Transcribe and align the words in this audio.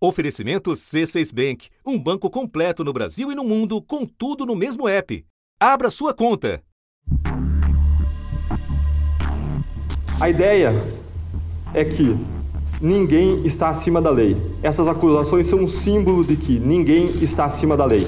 Oferecimento 0.00 0.70
C6 0.70 1.34
Bank, 1.34 1.70
um 1.84 1.98
banco 1.98 2.30
completo 2.30 2.84
no 2.84 2.92
Brasil 2.92 3.32
e 3.32 3.34
no 3.34 3.42
mundo, 3.42 3.82
com 3.82 4.06
tudo 4.06 4.46
no 4.46 4.54
mesmo 4.54 4.88
app. 4.88 5.24
Abra 5.58 5.90
sua 5.90 6.14
conta. 6.14 6.62
A 10.20 10.30
ideia 10.30 10.72
é 11.74 11.84
que 11.84 12.16
ninguém 12.80 13.44
está 13.44 13.70
acima 13.70 14.00
da 14.00 14.10
lei. 14.10 14.36
Essas 14.62 14.86
acusações 14.86 15.48
são 15.48 15.64
um 15.64 15.68
símbolo 15.68 16.24
de 16.24 16.36
que 16.36 16.60
ninguém 16.60 17.08
está 17.20 17.46
acima 17.46 17.76
da 17.76 17.84
lei. 17.84 18.06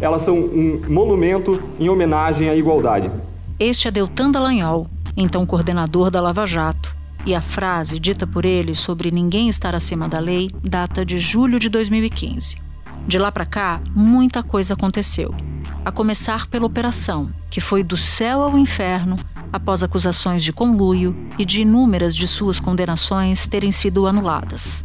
Elas 0.00 0.22
são 0.22 0.36
um 0.36 0.82
monumento 0.88 1.60
em 1.80 1.88
homenagem 1.88 2.48
à 2.48 2.54
igualdade. 2.54 3.10
Este 3.58 3.88
é 3.88 3.90
Deltan 3.90 4.30
Dallagnol, 4.30 4.86
então 5.16 5.44
coordenador 5.44 6.12
da 6.12 6.20
Lava 6.20 6.46
Jato 6.46 7.01
e 7.24 7.34
a 7.34 7.40
frase 7.40 7.98
dita 7.98 8.26
por 8.26 8.44
ele 8.44 8.74
sobre 8.74 9.10
ninguém 9.10 9.48
estar 9.48 9.74
acima 9.74 10.08
da 10.08 10.18
lei 10.18 10.50
data 10.62 11.04
de 11.04 11.18
julho 11.18 11.58
de 11.58 11.68
2015. 11.68 12.56
De 13.06 13.18
lá 13.18 13.32
para 13.32 13.46
cá, 13.46 13.80
muita 13.94 14.42
coisa 14.42 14.74
aconteceu. 14.74 15.34
A 15.84 15.90
começar 15.90 16.46
pela 16.46 16.66
operação, 16.66 17.32
que 17.50 17.60
foi 17.60 17.82
do 17.82 17.96
céu 17.96 18.42
ao 18.42 18.56
inferno 18.56 19.16
após 19.52 19.82
acusações 19.82 20.42
de 20.42 20.52
conluio 20.52 21.14
e 21.38 21.44
de 21.44 21.62
inúmeras 21.62 22.16
de 22.16 22.26
suas 22.26 22.58
condenações 22.58 23.46
terem 23.46 23.70
sido 23.70 24.06
anuladas. 24.06 24.84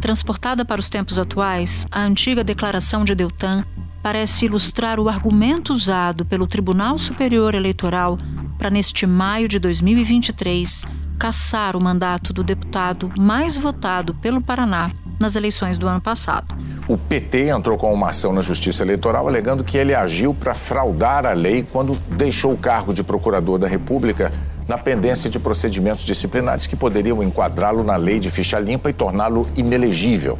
Transportada 0.00 0.64
para 0.64 0.80
os 0.80 0.90
tempos 0.90 1.18
atuais, 1.18 1.86
a 1.90 2.02
antiga 2.02 2.44
declaração 2.44 3.04
de 3.04 3.14
Deltan 3.14 3.64
parece 4.02 4.44
ilustrar 4.44 5.00
o 5.00 5.08
argumento 5.08 5.72
usado 5.72 6.26
pelo 6.26 6.46
Tribunal 6.46 6.98
Superior 6.98 7.54
Eleitoral 7.54 8.18
para, 8.58 8.68
neste 8.68 9.06
maio 9.06 9.48
de 9.48 9.58
2023, 9.58 10.84
cassar 11.18 11.76
o 11.76 11.82
mandato 11.82 12.32
do 12.32 12.42
deputado 12.42 13.10
mais 13.18 13.56
votado 13.56 14.14
pelo 14.14 14.40
Paraná 14.40 14.90
nas 15.20 15.36
eleições 15.36 15.78
do 15.78 15.86
ano 15.86 16.00
passado. 16.00 16.54
O 16.86 16.98
PT 16.98 17.48
entrou 17.48 17.78
com 17.78 17.92
uma 17.92 18.10
ação 18.10 18.32
na 18.32 18.42
Justiça 18.42 18.82
Eleitoral 18.82 19.26
alegando 19.26 19.64
que 19.64 19.78
ele 19.78 19.94
agiu 19.94 20.34
para 20.34 20.52
fraudar 20.54 21.24
a 21.24 21.32
lei 21.32 21.62
quando 21.62 21.94
deixou 22.10 22.52
o 22.52 22.58
cargo 22.58 22.92
de 22.92 23.02
procurador 23.02 23.58
da 23.58 23.66
República 23.66 24.32
na 24.68 24.78
pendência 24.78 25.30
de 25.30 25.38
procedimentos 25.38 26.04
disciplinares 26.04 26.66
que 26.66 26.76
poderiam 26.76 27.22
enquadrá-lo 27.22 27.84
na 27.84 27.96
lei 27.96 28.18
de 28.18 28.30
ficha 28.30 28.58
limpa 28.58 28.90
e 28.90 28.92
torná-lo 28.92 29.48
inelegível. 29.56 30.38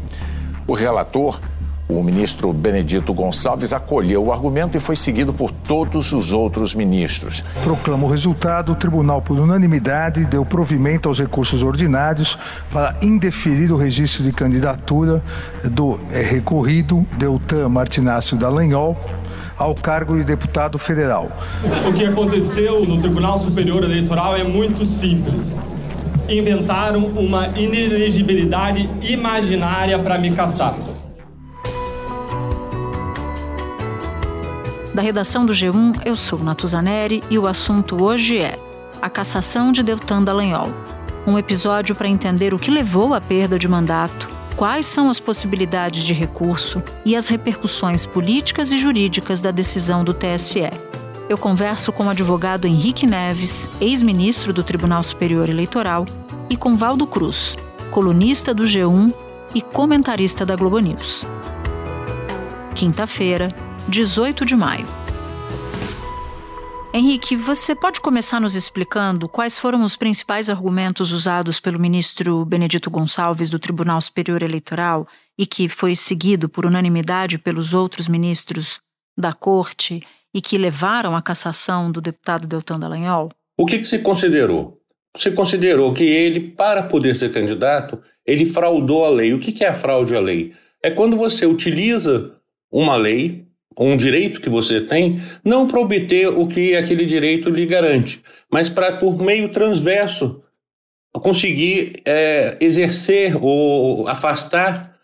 O 0.66 0.74
relator 0.74 1.40
o 1.88 2.02
ministro 2.02 2.52
Benedito 2.52 3.12
Gonçalves 3.12 3.72
acolheu 3.72 4.24
o 4.24 4.32
argumento 4.32 4.76
e 4.76 4.80
foi 4.80 4.96
seguido 4.96 5.32
por 5.32 5.50
todos 5.50 6.12
os 6.12 6.32
outros 6.32 6.74
ministros. 6.74 7.44
Proclama 7.62 8.06
o 8.06 8.10
resultado, 8.10 8.72
o 8.72 8.74
tribunal, 8.74 9.20
por 9.20 9.38
unanimidade, 9.38 10.24
deu 10.24 10.44
provimento 10.44 11.08
aos 11.08 11.18
recursos 11.18 11.62
ordinários 11.62 12.38
para 12.72 12.96
indeferir 13.02 13.70
o 13.70 13.76
registro 13.76 14.24
de 14.24 14.32
candidatura 14.32 15.22
do 15.64 16.00
é, 16.10 16.22
recorrido 16.22 17.06
Deltan 17.18 17.68
Martinácio 17.68 18.36
Dallagnol 18.36 18.96
ao 19.56 19.74
cargo 19.74 20.16
de 20.16 20.24
deputado 20.24 20.78
federal. 20.78 21.30
O 21.86 21.92
que 21.92 22.04
aconteceu 22.04 22.84
no 22.84 22.98
Tribunal 22.98 23.38
Superior 23.38 23.84
Eleitoral 23.84 24.36
é 24.36 24.42
muito 24.42 24.84
simples. 24.84 25.54
Inventaram 26.28 27.06
uma 27.06 27.48
inelegibilidade 27.48 28.88
imaginária 29.02 29.98
para 29.98 30.18
me 30.18 30.32
caçar. 30.32 30.74
Da 34.94 35.02
redação 35.02 35.44
do 35.44 35.52
G1, 35.52 36.02
eu 36.04 36.14
sou 36.14 36.38
Natuzaneri 36.38 37.20
e 37.28 37.36
o 37.36 37.48
assunto 37.48 38.00
hoje 38.00 38.38
é 38.38 38.56
a 39.02 39.10
cassação 39.10 39.72
de 39.72 39.82
Deltan 39.82 40.22
Dallagnol. 40.22 40.68
Um 41.26 41.36
episódio 41.36 41.96
para 41.96 42.06
entender 42.06 42.54
o 42.54 42.58
que 42.60 42.70
levou 42.70 43.12
à 43.12 43.20
perda 43.20 43.58
de 43.58 43.66
mandato, 43.66 44.30
quais 44.54 44.86
são 44.86 45.10
as 45.10 45.18
possibilidades 45.18 46.04
de 46.04 46.12
recurso 46.12 46.80
e 47.04 47.16
as 47.16 47.26
repercussões 47.26 48.06
políticas 48.06 48.70
e 48.70 48.78
jurídicas 48.78 49.42
da 49.42 49.50
decisão 49.50 50.04
do 50.04 50.14
TSE. 50.14 50.70
Eu 51.28 51.36
converso 51.36 51.90
com 51.90 52.06
o 52.06 52.10
advogado 52.10 52.68
Henrique 52.68 53.04
Neves, 53.04 53.68
ex-ministro 53.80 54.52
do 54.52 54.62
Tribunal 54.62 55.02
Superior 55.02 55.48
Eleitoral, 55.48 56.06
e 56.48 56.56
com 56.56 56.76
Valdo 56.76 57.04
Cruz, 57.04 57.56
colunista 57.90 58.54
do 58.54 58.62
G1 58.62 59.12
e 59.56 59.60
comentarista 59.60 60.46
da 60.46 60.54
Globo 60.54 60.78
News. 60.78 61.26
Quinta-feira, 62.76 63.48
18 63.88 64.46
de 64.46 64.56
maio. 64.56 64.86
Henrique, 66.92 67.36
você 67.36 67.74
pode 67.74 68.00
começar 68.00 68.40
nos 68.40 68.54
explicando 68.54 69.28
quais 69.28 69.58
foram 69.58 69.84
os 69.84 69.94
principais 69.94 70.48
argumentos 70.48 71.12
usados 71.12 71.60
pelo 71.60 71.78
ministro 71.78 72.44
Benedito 72.46 72.88
Gonçalves 72.88 73.50
do 73.50 73.58
Tribunal 73.58 74.00
Superior 74.00 74.42
Eleitoral 74.42 75.06
e 75.36 75.44
que 75.44 75.68
foi 75.68 75.94
seguido 75.94 76.48
por 76.48 76.64
unanimidade 76.64 77.36
pelos 77.36 77.74
outros 77.74 78.08
ministros 78.08 78.80
da 79.18 79.32
Corte 79.32 80.00
e 80.32 80.40
que 80.40 80.56
levaram 80.56 81.14
à 81.14 81.20
cassação 81.20 81.90
do 81.92 82.00
deputado 82.00 82.46
Deltan 82.46 82.78
Dallagnol? 82.78 83.30
O 83.58 83.66
que, 83.66 83.78
que 83.78 83.84
se 83.84 83.98
considerou? 83.98 84.80
Se 85.16 85.30
considerou 85.30 85.92
que 85.92 86.04
ele, 86.04 86.40
para 86.40 86.84
poder 86.84 87.14
ser 87.14 87.32
candidato, 87.32 88.00
ele 88.24 88.46
fraudou 88.46 89.04
a 89.04 89.10
lei. 89.10 89.34
O 89.34 89.38
que, 89.38 89.52
que 89.52 89.62
é 89.62 89.68
a 89.68 89.74
fraude 89.74 90.16
à 90.16 90.20
lei? 90.20 90.54
É 90.82 90.90
quando 90.90 91.16
você 91.16 91.44
utiliza 91.44 92.34
uma 92.72 92.96
lei 92.96 93.43
um 93.78 93.96
direito 93.96 94.40
que 94.40 94.48
você 94.48 94.80
tem, 94.80 95.20
não 95.44 95.66
para 95.66 95.80
obter 95.80 96.28
o 96.28 96.46
que 96.46 96.76
aquele 96.76 97.04
direito 97.04 97.50
lhe 97.50 97.66
garante, 97.66 98.22
mas 98.50 98.68
para, 98.68 98.96
por 98.96 99.20
meio 99.20 99.48
transverso, 99.48 100.42
conseguir 101.12 102.02
é, 102.04 102.56
exercer 102.60 103.36
ou 103.40 104.06
afastar 104.08 104.94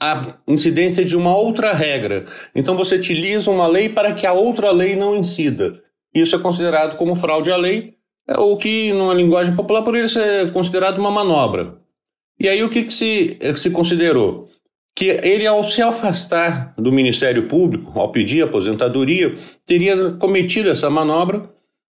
a 0.00 0.38
incidência 0.46 1.04
de 1.04 1.16
uma 1.16 1.36
outra 1.36 1.72
regra. 1.72 2.26
Então 2.54 2.76
você 2.76 2.94
utiliza 2.94 3.50
uma 3.50 3.66
lei 3.66 3.88
para 3.88 4.12
que 4.14 4.26
a 4.26 4.32
outra 4.32 4.70
lei 4.70 4.94
não 4.94 5.16
incida. 5.16 5.82
Isso 6.14 6.36
é 6.36 6.38
considerado 6.38 6.96
como 6.96 7.16
fraude 7.16 7.50
à 7.50 7.56
lei, 7.56 7.94
é, 8.26 8.38
ou 8.38 8.56
que, 8.56 8.92
numa 8.92 9.14
linguagem 9.14 9.54
popular, 9.56 9.82
poderia 9.82 10.08
ser 10.08 10.52
considerado 10.52 10.98
uma 10.98 11.10
manobra. 11.10 11.78
E 12.40 12.48
aí 12.48 12.62
o 12.62 12.68
que, 12.68 12.84
que 12.84 12.92
se, 12.92 13.36
que 13.40 13.56
se 13.56 13.70
considerou? 13.70 14.48
Que 14.98 15.16
ele, 15.22 15.46
ao 15.46 15.62
se 15.62 15.80
afastar 15.80 16.74
do 16.76 16.90
Ministério 16.90 17.46
Público, 17.46 17.96
ao 18.00 18.10
pedir 18.10 18.42
aposentadoria, 18.42 19.32
teria 19.64 20.14
cometido 20.14 20.68
essa 20.68 20.90
manobra 20.90 21.48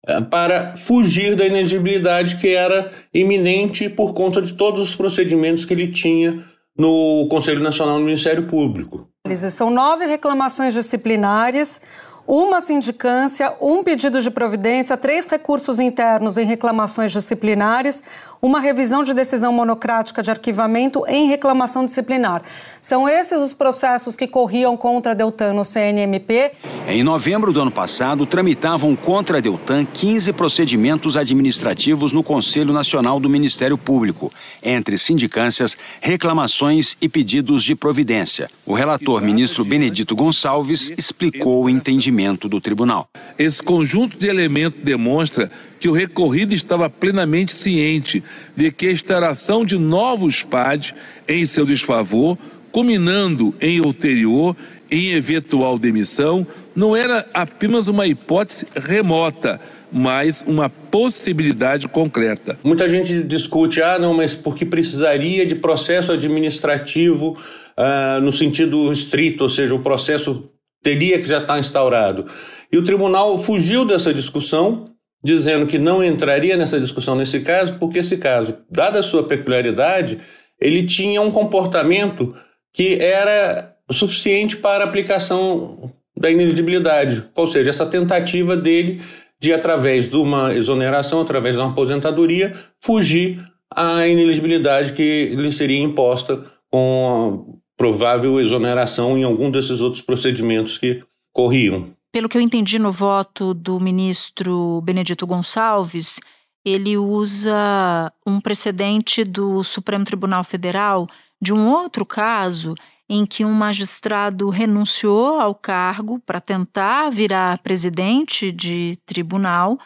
eh, 0.06 0.20
para 0.20 0.76
fugir 0.76 1.34
da 1.34 1.44
inelegibilidade 1.44 2.36
que 2.36 2.54
era 2.54 2.92
iminente 3.12 3.88
por 3.88 4.14
conta 4.14 4.40
de 4.40 4.52
todos 4.52 4.80
os 4.80 4.94
procedimentos 4.94 5.64
que 5.64 5.74
ele 5.74 5.88
tinha 5.88 6.44
no 6.78 7.26
Conselho 7.28 7.60
Nacional 7.60 7.98
do 7.98 8.04
Ministério 8.04 8.46
Público. 8.46 9.08
São 9.50 9.68
nove 9.68 10.06
reclamações 10.06 10.72
disciplinares 10.72 11.82
uma 12.26 12.60
sindicância, 12.60 13.52
um 13.60 13.82
pedido 13.82 14.20
de 14.20 14.30
providência, 14.30 14.96
três 14.96 15.26
recursos 15.26 15.80
internos 15.80 16.38
em 16.38 16.46
reclamações 16.46 17.10
disciplinares, 17.12 18.02
uma 18.40 18.58
revisão 18.58 19.04
de 19.04 19.14
decisão 19.14 19.52
monocrática 19.52 20.22
de 20.22 20.30
arquivamento 20.30 21.04
em 21.06 21.28
reclamação 21.28 21.84
disciplinar. 21.84 22.42
São 22.80 23.08
esses 23.08 23.38
os 23.40 23.52
processos 23.52 24.16
que 24.16 24.26
corriam 24.26 24.76
contra 24.76 25.12
a 25.12 25.14
Deltan 25.14 25.52
no 25.52 25.64
CNMP. 25.64 26.52
Em 26.88 27.04
novembro 27.04 27.52
do 27.52 27.60
ano 27.60 27.70
passado, 27.70 28.26
tramitavam 28.26 28.96
contra 28.96 29.38
a 29.38 29.40
Deltan 29.40 29.84
15 29.84 30.32
procedimentos 30.32 31.16
administrativos 31.16 32.12
no 32.12 32.22
Conselho 32.22 32.72
Nacional 32.72 33.20
do 33.20 33.28
Ministério 33.28 33.78
Público, 33.78 34.32
entre 34.60 34.98
sindicâncias, 34.98 35.76
reclamações 36.00 36.96
e 37.00 37.08
pedidos 37.08 37.62
de 37.62 37.76
providência. 37.76 38.50
O 38.66 38.74
relator, 38.74 39.22
ministro 39.22 39.64
Benedito 39.64 40.16
Gonçalves, 40.16 40.92
explicou 40.96 41.64
o 41.64 41.70
entendimento 41.70 42.11
entendimento 42.12 42.48
do 42.48 42.60
tribunal. 42.60 43.08
Esse 43.38 43.62
conjunto 43.62 44.18
de 44.18 44.28
elementos 44.28 44.80
demonstra 44.82 45.50
que 45.80 45.88
o 45.88 45.92
recorrido 45.92 46.52
estava 46.52 46.88
plenamente 46.88 47.52
ciente 47.52 48.22
de 48.54 48.70
que 48.70 48.86
a 48.86 48.92
instalação 48.92 49.64
de 49.64 49.78
novos 49.78 50.42
PAD 50.42 50.94
em 51.26 51.44
seu 51.46 51.64
desfavor, 51.64 52.38
culminando 52.70 53.54
em 53.60 53.80
ulterior 53.80 54.54
em 54.90 55.12
eventual 55.12 55.78
demissão, 55.78 56.46
não 56.76 56.94
era 56.94 57.26
apenas 57.32 57.88
uma 57.88 58.06
hipótese 58.06 58.66
remota, 58.76 59.58
mas 59.90 60.44
uma 60.46 60.68
possibilidade 60.68 61.88
concreta. 61.88 62.58
Muita 62.62 62.88
gente 62.88 63.22
discute, 63.22 63.80
ah, 63.82 63.98
não, 63.98 64.12
mas 64.12 64.34
porque 64.34 64.66
precisaria 64.66 65.46
de 65.46 65.54
processo 65.54 66.12
administrativo 66.12 67.38
uh, 67.76 68.20
no 68.20 68.32
sentido 68.32 68.92
estrito, 68.92 69.44
ou 69.44 69.50
seja, 69.50 69.74
o 69.74 69.80
processo 69.80 70.51
teria 70.82 71.18
que 71.18 71.28
já 71.28 71.40
estar 71.40 71.58
instaurado. 71.58 72.26
E 72.70 72.76
o 72.76 72.84
tribunal 72.84 73.38
fugiu 73.38 73.84
dessa 73.84 74.12
discussão, 74.12 74.86
dizendo 75.22 75.66
que 75.66 75.78
não 75.78 76.02
entraria 76.02 76.56
nessa 76.56 76.80
discussão 76.80 77.14
nesse 77.14 77.40
caso, 77.40 77.78
porque 77.78 77.98
esse 77.98 78.16
caso, 78.16 78.56
dada 78.70 78.98
a 78.98 79.02
sua 79.02 79.24
peculiaridade, 79.24 80.18
ele 80.60 80.84
tinha 80.84 81.20
um 81.20 81.30
comportamento 81.30 82.34
que 82.72 82.94
era 82.94 83.76
suficiente 83.90 84.56
para 84.56 84.84
a 84.84 84.86
aplicação 84.86 85.90
da 86.16 86.30
ineligibilidade, 86.30 87.24
ou 87.34 87.46
seja, 87.46 87.70
essa 87.70 87.86
tentativa 87.86 88.56
dele 88.56 89.00
de, 89.40 89.52
através 89.52 90.08
de 90.08 90.16
uma 90.16 90.54
exoneração, 90.54 91.20
através 91.20 91.56
de 91.56 91.60
uma 91.60 91.70
aposentadoria, 91.70 92.52
fugir 92.80 93.44
à 93.74 94.06
ineligibilidade 94.06 94.92
que 94.92 95.34
lhe 95.34 95.50
seria 95.50 95.82
imposta 95.82 96.44
com 96.70 97.58
provável 97.82 98.38
exoneração 98.38 99.18
em 99.18 99.24
algum 99.24 99.50
desses 99.50 99.80
outros 99.80 100.00
procedimentos 100.00 100.78
que 100.78 101.02
corriam. 101.32 101.90
Pelo 102.12 102.28
que 102.28 102.38
eu 102.38 102.40
entendi 102.40 102.78
no 102.78 102.92
voto 102.92 103.52
do 103.52 103.80
ministro 103.80 104.80
Benedito 104.82 105.26
Gonçalves, 105.26 106.20
ele 106.64 106.96
usa 106.96 108.12
um 108.24 108.40
precedente 108.40 109.24
do 109.24 109.64
Supremo 109.64 110.04
Tribunal 110.04 110.44
Federal 110.44 111.08
de 111.40 111.52
um 111.52 111.68
outro 111.68 112.06
caso 112.06 112.76
em 113.08 113.26
que 113.26 113.44
um 113.44 113.52
magistrado 113.52 114.48
renunciou 114.48 115.40
ao 115.40 115.52
cargo 115.52 116.20
para 116.20 116.40
tentar 116.40 117.10
virar 117.10 117.58
presidente 117.64 118.52
de 118.52 118.96
tribunal, 119.04 119.76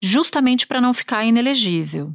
justamente 0.00 0.64
para 0.64 0.80
não 0.80 0.94
ficar 0.94 1.24
inelegível. 1.24 2.14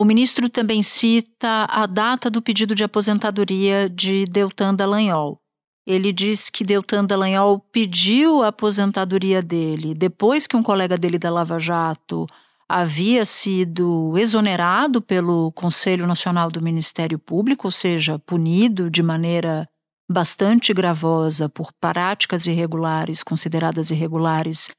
O 0.00 0.04
ministro 0.04 0.48
também 0.48 0.82
cita 0.82 1.66
a 1.70 1.86
data 1.86 2.28
do 2.28 2.42
pedido 2.42 2.74
de 2.74 2.82
aposentadoria 2.82 3.88
de 3.88 4.24
Deltan 4.26 4.74
Dallagnol. 4.74 5.40
Ele 5.86 6.12
diz 6.12 6.50
que 6.50 6.64
Deltan 6.64 7.04
Dallagnol 7.04 7.60
pediu 7.70 8.42
a 8.42 8.48
aposentadoria 8.48 9.40
dele 9.42 9.94
depois 9.94 10.46
que 10.46 10.56
um 10.56 10.62
colega 10.62 10.96
dele 10.96 11.18
da 11.18 11.30
Lava 11.30 11.58
Jato 11.58 12.26
havia 12.68 13.24
sido 13.26 14.16
exonerado 14.16 15.00
pelo 15.02 15.52
Conselho 15.52 16.06
Nacional 16.06 16.50
do 16.50 16.62
Ministério 16.62 17.18
Público, 17.18 17.68
ou 17.68 17.70
seja, 17.70 18.18
punido 18.18 18.90
de 18.90 19.02
maneira 19.02 19.68
bastante 20.10 20.72
gravosa 20.72 21.48
por 21.48 21.72
práticas 21.80 22.46
irregulares 22.46 23.22
consideradas 23.22 23.90
irregulares 23.90 24.70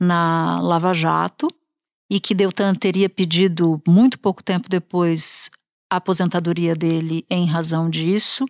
na 0.00 0.60
Lava 0.60 0.92
Jato, 0.92 1.46
e 2.14 2.20
que 2.20 2.32
Deltan 2.32 2.76
teria 2.76 3.10
pedido 3.10 3.82
muito 3.84 4.20
pouco 4.20 4.40
tempo 4.40 4.68
depois 4.68 5.50
a 5.90 5.96
aposentadoria 5.96 6.76
dele 6.76 7.26
em 7.28 7.44
razão 7.44 7.90
disso, 7.90 8.44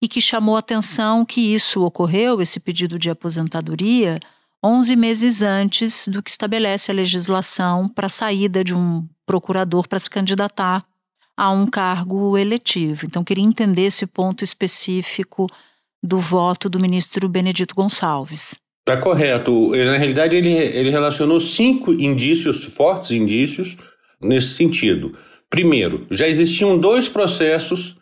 e 0.00 0.06
que 0.06 0.20
chamou 0.20 0.56
atenção 0.56 1.24
que 1.24 1.40
isso 1.52 1.82
ocorreu, 1.82 2.40
esse 2.40 2.60
pedido 2.60 2.96
de 2.96 3.10
aposentadoria, 3.10 4.20
11 4.64 4.94
meses 4.94 5.42
antes 5.42 6.06
do 6.06 6.22
que 6.22 6.30
estabelece 6.30 6.92
a 6.92 6.94
legislação 6.94 7.88
para 7.88 8.06
a 8.06 8.08
saída 8.08 8.62
de 8.62 8.72
um 8.72 9.04
procurador 9.26 9.88
para 9.88 9.98
se 9.98 10.08
candidatar 10.08 10.86
a 11.36 11.50
um 11.50 11.66
cargo 11.66 12.38
eletivo. 12.38 13.04
Então, 13.04 13.24
queria 13.24 13.44
entender 13.44 13.86
esse 13.86 14.06
ponto 14.06 14.44
específico 14.44 15.48
do 16.00 16.20
voto 16.20 16.70
do 16.70 16.78
ministro 16.78 17.28
Benedito 17.28 17.74
Gonçalves. 17.74 18.54
Está 18.88 18.96
correto. 18.96 19.70
Na 19.76 19.98
realidade, 19.98 20.34
ele, 20.34 20.50
ele 20.50 20.88
relacionou 20.88 21.38
cinco 21.40 21.92
indícios, 21.92 22.64
fortes 22.64 23.10
indícios, 23.10 23.76
nesse 24.18 24.54
sentido. 24.54 25.12
Primeiro, 25.50 26.06
já 26.10 26.26
existiam 26.26 26.78
dois 26.78 27.06
processos 27.06 27.96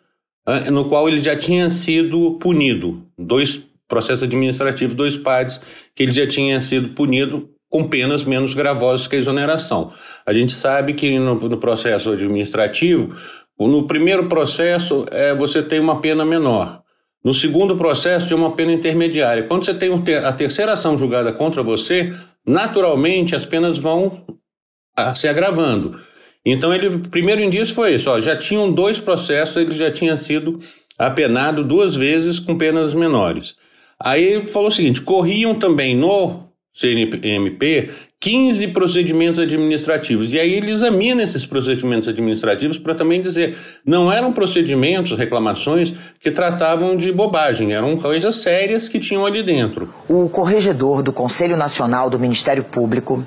uh, 0.47 0.71
no 0.71 0.85
qual 0.85 1.09
ele 1.09 1.19
já 1.19 1.35
tinha 1.35 1.69
sido 1.69 2.37
punido, 2.39 3.03
dois 3.17 3.61
processo 3.85 4.23
administrativo 4.23 4.95
dois 4.95 5.15
pares 5.17 5.61
que 5.95 6.03
ele 6.03 6.11
já 6.11 6.27
tinha 6.27 6.59
sido 6.59 6.89
punido 6.89 7.49
com 7.69 7.83
penas 7.83 8.23
menos 8.23 8.53
gravosas 8.53 9.07
que 9.07 9.15
a 9.17 9.19
exoneração. 9.19 9.91
A 10.25 10.33
gente 10.33 10.53
sabe 10.53 10.93
que 10.93 11.19
no, 11.19 11.35
no 11.35 11.57
processo 11.57 12.11
administrativo, 12.11 13.13
no 13.59 13.87
primeiro 13.87 14.27
processo, 14.27 15.05
é, 15.11 15.33
você 15.35 15.61
tem 15.61 15.79
uma 15.79 15.99
pena 15.99 16.23
menor. 16.23 16.81
No 17.23 17.33
segundo 17.33 17.75
processo, 17.75 18.27
tem 18.27 18.37
uma 18.37 18.51
pena 18.51 18.71
intermediária. 18.71 19.43
Quando 19.43 19.65
você 19.65 19.73
tem 19.73 19.91
a 20.23 20.31
terceira 20.31 20.73
ação 20.73 20.97
julgada 20.97 21.33
contra 21.33 21.61
você, 21.61 22.13
naturalmente 22.45 23.35
as 23.35 23.45
penas 23.45 23.77
vão 23.77 24.25
se 25.15 25.27
agravando. 25.27 25.99
Então, 26.45 26.73
ele, 26.73 26.87
o 26.87 26.99
primeiro 27.09 27.41
indício 27.41 27.75
foi 27.75 27.95
isso: 27.95 28.09
ó, 28.09 28.19
já 28.19 28.35
tinham 28.35 28.71
dois 28.71 28.99
processos, 28.99 29.57
ele 29.57 29.73
já 29.73 29.91
tinha 29.91 30.15
sido 30.15 30.59
apenado 30.97 31.63
duas 31.63 31.95
vezes 31.95 32.39
com 32.39 32.57
penas 32.57 32.93
menores. 32.93 33.55
Aí 33.99 34.23
ele 34.23 34.47
falou 34.47 34.69
o 34.69 34.71
seguinte: 34.71 35.01
corriam 35.01 35.53
também 35.55 35.95
no 35.95 36.47
CNMP 36.73 37.89
15 38.19 38.69
procedimentos 38.69 39.39
administrativos. 39.39 40.33
E 40.33 40.39
aí 40.39 40.53
ele 40.53 40.71
examina 40.71 41.21
esses 41.21 41.45
procedimentos 41.45 42.09
administrativos 42.09 42.79
para 42.79 42.95
também 42.95 43.21
dizer, 43.21 43.55
não 43.85 44.11
eram 44.11 44.33
procedimentos, 44.33 45.11
reclamações 45.17 45.93
que 46.19 46.31
tratavam 46.31 46.97
de 46.97 47.11
bobagem, 47.11 47.73
eram 47.73 47.95
coisas 47.95 48.37
sérias 48.37 48.89
que 48.89 48.99
tinham 48.99 49.25
ali 49.25 49.43
dentro. 49.43 49.93
O 50.09 50.27
corregedor 50.29 51.03
do 51.03 51.13
Conselho 51.13 51.55
Nacional 51.55 52.09
do 52.09 52.19
Ministério 52.19 52.63
Público, 52.63 53.23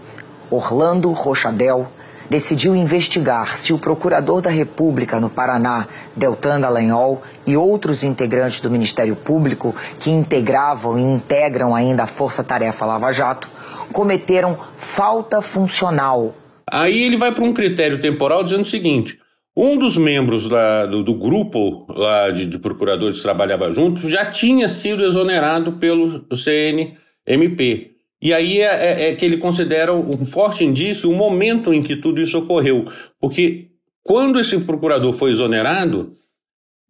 Orlando 0.50 1.12
Rochadel, 1.12 1.86
decidiu 2.28 2.74
investigar 2.74 3.62
se 3.62 3.72
o 3.72 3.78
procurador 3.78 4.42
da 4.42 4.50
República 4.50 5.20
no 5.20 5.30
Paraná, 5.30 5.86
Deltan 6.16 6.60
Dallagnol, 6.60 7.22
e 7.46 7.56
outros 7.56 8.02
integrantes 8.02 8.60
do 8.60 8.70
Ministério 8.70 9.16
Público 9.16 9.74
que 10.00 10.10
integravam 10.10 10.98
e 10.98 11.02
integram 11.02 11.74
ainda 11.74 12.04
a 12.04 12.08
Força 12.08 12.42
Tarefa 12.42 12.84
Lava 12.84 13.12
Jato 13.12 13.59
cometeram 13.92 14.58
falta 14.96 15.42
funcional. 15.52 16.34
Aí 16.70 17.02
ele 17.02 17.16
vai 17.16 17.32
para 17.32 17.44
um 17.44 17.52
critério 17.52 18.00
temporal 18.00 18.44
dizendo 18.44 18.62
o 18.62 18.68
seguinte: 18.68 19.18
um 19.56 19.76
dos 19.76 19.96
membros 19.96 20.46
lá, 20.46 20.86
do, 20.86 21.02
do, 21.02 21.14
grupo 21.14 21.86
lá 21.92 22.30
de, 22.30 22.46
de, 22.46 22.58
procuradores 22.58 23.16
que 23.16 23.22
trabalhava 23.22 23.70
junto 23.72 24.08
já 24.08 24.30
tinha 24.30 24.68
sido 24.68 25.04
exonerado 25.04 25.72
pelo 25.72 26.24
CNMP. 26.34 27.90
E 28.22 28.34
aí 28.34 28.60
é, 28.60 28.64
é, 28.64 29.10
é, 29.10 29.14
que 29.14 29.24
ele 29.24 29.38
considera 29.38 29.94
um 29.94 30.24
forte 30.26 30.62
indício 30.62 31.10
o 31.10 31.14
momento 31.14 31.72
em 31.72 31.82
que 31.82 31.96
tudo 31.96 32.20
isso 32.20 32.38
ocorreu. 32.38 32.84
Porque 33.18 33.68
quando 34.02 34.38
esse 34.38 34.58
procurador 34.60 35.12
foi 35.14 35.30
exonerado, 35.30 36.12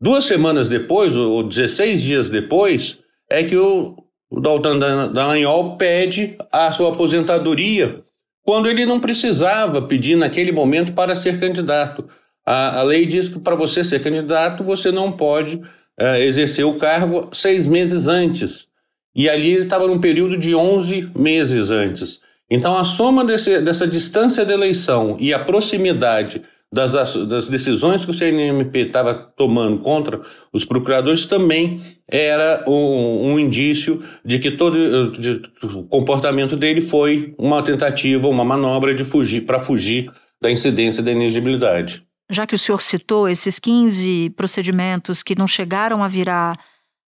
duas 0.01 0.25
semanas 0.25 0.69
depois, 0.69 1.17
ou 1.17 1.43
16 1.45 2.03
dias 2.03 2.31
depois, 2.31 2.99
é 3.31 3.45
que 3.45 3.57
o, 3.57 3.97
o 4.31 4.41
Dalton 4.41 4.79
Dallagnol 4.79 5.77
pede 5.77 6.37
a 6.53 6.71
sua 6.71 6.91
aposentadoria, 6.91 8.01
quando 8.43 8.69
ele 8.69 8.87
não 8.87 9.01
precisava 9.01 9.83
pedir 9.83 10.17
naquele 10.17 10.53
momento 10.53 10.93
para 10.93 11.17
ser 11.17 11.41
candidato. 11.41 12.09
A, 12.47 12.81
a 12.81 12.83
lei 12.83 13.07
diz 13.07 13.29
que 13.29 13.39
para 13.39 13.57
você 13.57 13.85
ser 13.85 14.01
candidato, 14.01 14.63
você 14.63 14.93
não 14.93 15.11
pode 15.11 15.61
é, 15.99 16.25
exercer 16.25 16.65
o 16.65 16.77
cargo 16.77 17.29
seis 17.33 17.67
meses 17.67 18.07
antes. 18.07 18.69
E 19.15 19.29
ali 19.29 19.53
ele 19.53 19.65
estava 19.65 19.87
num 19.87 20.01
período 20.01 20.39
de 20.39 20.55
11 20.55 21.11
meses 21.17 21.71
antes. 21.71 22.21
Então, 22.49 22.77
a 22.77 22.85
soma 22.85 23.25
desse, 23.25 23.61
dessa 23.61 23.87
distância 23.87 24.45
da 24.45 24.55
eleição 24.55 25.17
e 25.21 25.35
a 25.35 25.39
proximidade 25.39 26.43
das, 26.73 26.93
das 27.27 27.49
decisões 27.49 28.05
que 28.05 28.13
o 28.13 28.15
CNMP 28.15 28.79
estava 28.79 29.15
tomando 29.15 29.79
contra 29.79 30.21
os 30.53 30.65
procuradores 30.65 31.27
também 31.27 31.83
era 32.09 32.65
um, 32.69 33.33
um 33.33 33.39
indício 33.39 34.01
de 34.25 34.39
que 34.39 34.53
todo 34.53 35.11
de, 35.19 35.43
o 35.63 35.85
comportamento 35.85 36.57
dele 36.57 36.81
foi 36.81 37.35
uma 37.37 37.63
tentativa, 37.63 38.29
uma 38.29 38.45
manobra 38.45 38.95
de 38.95 39.03
fugir 39.03 39.45
para 39.45 39.59
fugir 39.59 40.11
da 40.41 40.51
incidência 40.51 41.03
da 41.03 41.11
inegibilidade. 41.11 42.05
Já 42.31 42.47
que 42.47 42.55
o 42.55 42.59
senhor 42.59 42.81
citou 42.81 43.29
esses 43.29 43.59
15 43.59 44.31
procedimentos 44.31 45.23
que 45.23 45.37
não 45.37 45.49
chegaram 45.49 46.05
a 46.05 46.09
virar 46.09 46.57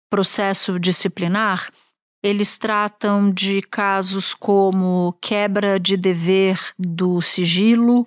processo 0.08 0.78
disciplinar, 0.78 1.68
eles 2.22 2.56
tratam 2.56 3.30
de 3.30 3.60
casos 3.62 4.32
como 4.32 5.16
quebra 5.20 5.78
de 5.78 5.96
dever 5.96 6.58
do 6.78 7.20
sigilo, 7.20 8.04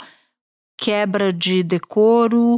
quebra 0.81 1.31
de 1.31 1.61
decoro 1.61 2.57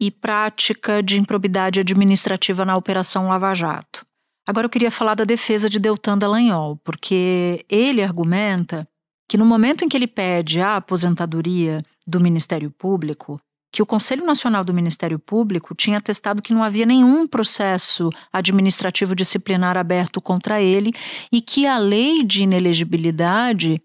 e 0.00 0.10
prática 0.10 1.02
de 1.02 1.18
improbidade 1.18 1.80
administrativa 1.80 2.64
na 2.64 2.74
Operação 2.74 3.28
Lava 3.28 3.52
Jato. 3.52 4.06
Agora 4.46 4.64
eu 4.64 4.70
queria 4.70 4.90
falar 4.90 5.14
da 5.14 5.24
defesa 5.24 5.68
de 5.68 5.78
Deltan 5.78 6.16
Dallagnol, 6.16 6.80
porque 6.82 7.66
ele 7.68 8.02
argumenta 8.02 8.88
que 9.28 9.36
no 9.36 9.44
momento 9.44 9.84
em 9.84 9.88
que 9.88 9.94
ele 9.94 10.06
pede 10.06 10.62
a 10.62 10.76
aposentadoria 10.76 11.82
do 12.06 12.18
Ministério 12.18 12.70
Público, 12.70 13.38
que 13.70 13.82
o 13.82 13.86
Conselho 13.86 14.24
Nacional 14.24 14.64
do 14.64 14.72
Ministério 14.72 15.18
Público 15.18 15.74
tinha 15.74 15.98
atestado 15.98 16.40
que 16.40 16.54
não 16.54 16.62
havia 16.62 16.86
nenhum 16.86 17.26
processo 17.26 18.08
administrativo 18.32 19.14
disciplinar 19.14 19.76
aberto 19.76 20.22
contra 20.22 20.62
ele 20.62 20.90
e 21.30 21.42
que 21.42 21.66
a 21.66 21.76
lei 21.76 22.24
de 22.24 22.44
inelegibilidade 22.44 23.78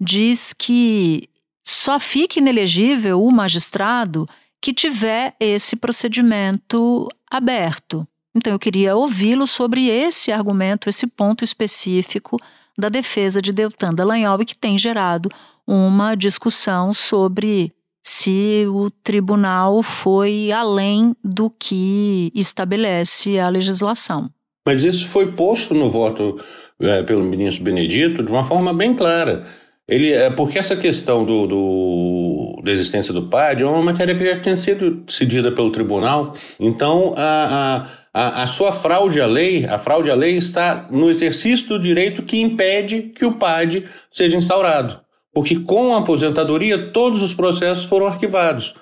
diz 0.00 0.52
que 0.52 1.28
só 1.64 1.98
fique 1.98 2.40
inelegível 2.40 3.22
o 3.22 3.30
magistrado 3.30 4.28
que 4.60 4.72
tiver 4.72 5.34
esse 5.40 5.76
procedimento 5.76 7.08
aberto. 7.30 8.06
Então 8.34 8.52
eu 8.52 8.58
queria 8.58 8.96
ouvi-lo 8.96 9.46
sobre 9.46 9.88
esse 9.88 10.32
argumento, 10.32 10.88
esse 10.88 11.06
ponto 11.06 11.44
específico 11.44 12.38
da 12.76 12.88
defesa 12.88 13.40
de 13.40 13.52
Deltan 13.52 13.94
Dallagnol 13.94 14.42
e 14.42 14.44
que 14.44 14.58
tem 14.58 14.76
gerado 14.76 15.28
uma 15.66 16.14
discussão 16.14 16.92
sobre 16.92 17.72
se 18.02 18.66
o 18.68 18.90
tribunal 18.90 19.82
foi 19.82 20.52
além 20.52 21.16
do 21.24 21.48
que 21.48 22.30
estabelece 22.34 23.38
a 23.38 23.48
legislação. 23.48 24.30
Mas 24.66 24.82
isso 24.82 25.08
foi 25.08 25.32
posto 25.32 25.72
no 25.72 25.90
voto 25.90 26.36
é, 26.80 27.02
pelo 27.02 27.24
ministro 27.24 27.64
Benedito 27.64 28.22
de 28.22 28.30
uma 28.30 28.44
forma 28.44 28.74
bem 28.74 28.94
clara. 28.94 29.46
Ele, 29.86 30.12
é, 30.12 30.30
porque 30.30 30.58
essa 30.58 30.74
questão 30.74 31.24
do, 31.24 31.46
do 31.46 32.60
da 32.64 32.72
existência 32.72 33.12
do 33.12 33.28
PAD 33.28 33.62
é 33.62 33.66
uma 33.66 33.82
matéria 33.82 34.14
que 34.14 34.24
já 34.24 34.40
tinha 34.40 34.56
sido 34.56 35.02
decidida 35.02 35.52
pelo 35.52 35.70
tribunal. 35.70 36.34
Então, 36.58 37.12
a, 37.16 37.86
a, 38.12 38.42
a, 38.42 38.46
sua 38.46 38.72
fraude 38.72 39.20
à 39.20 39.26
lei, 39.26 39.66
a 39.66 39.78
fraude 39.78 40.10
à 40.10 40.14
lei 40.14 40.36
está 40.36 40.88
no 40.90 41.10
exercício 41.10 41.68
do 41.68 41.78
direito 41.78 42.22
que 42.22 42.40
impede 42.40 43.12
que 43.14 43.26
o 43.26 43.34
PAD 43.34 43.84
seja 44.10 44.36
instaurado. 44.36 45.00
Porque 45.34 45.56
com 45.58 45.94
a 45.94 45.98
aposentadoria, 45.98 46.90
todos 46.90 47.22
os 47.22 47.34
processos 47.34 47.84
foram 47.84 48.06
arquivados. 48.06 48.74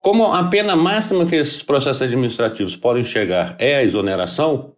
Como 0.00 0.26
a 0.26 0.44
pena 0.44 0.76
máxima 0.76 1.24
que 1.24 1.36
esses 1.36 1.62
processos 1.62 2.02
administrativos 2.02 2.76
podem 2.76 3.04
chegar 3.04 3.56
é 3.58 3.76
a 3.76 3.82
exoneração, 3.82 4.72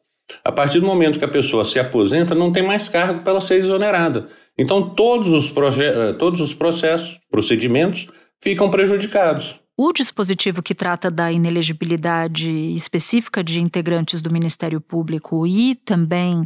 a 0.45 0.53
partir 0.53 0.79
do 0.81 0.87
momento 0.87 1.19
que 1.19 1.25
a 1.25 1.29
pessoa 1.29 1.65
se 1.65 1.79
aposenta, 1.79 2.35
não 2.35 2.53
tem 2.53 2.63
mais 2.63 2.89
cargo 2.89 3.21
para 3.21 3.33
ela 3.33 3.41
ser 3.41 3.57
exonerada. 3.57 4.29
Então, 4.59 4.91
todos 4.91 5.29
os, 5.29 5.53
eh, 5.79 6.13
todos 6.15 6.41
os 6.41 6.55
processos, 6.55 7.19
procedimentos, 7.31 8.09
ficam 8.43 8.71
prejudicados. 8.71 9.59
O 9.77 9.93
dispositivo 9.93 10.63
que 10.63 10.75
trata 10.75 11.11
da 11.11 11.33
inelegibilidade 11.33 12.51
específica 12.75 13.43
de 13.43 13.61
integrantes 13.61 14.21
do 14.21 14.31
Ministério 14.31 14.81
Público 14.81 15.47
e 15.47 15.75
também 15.75 16.45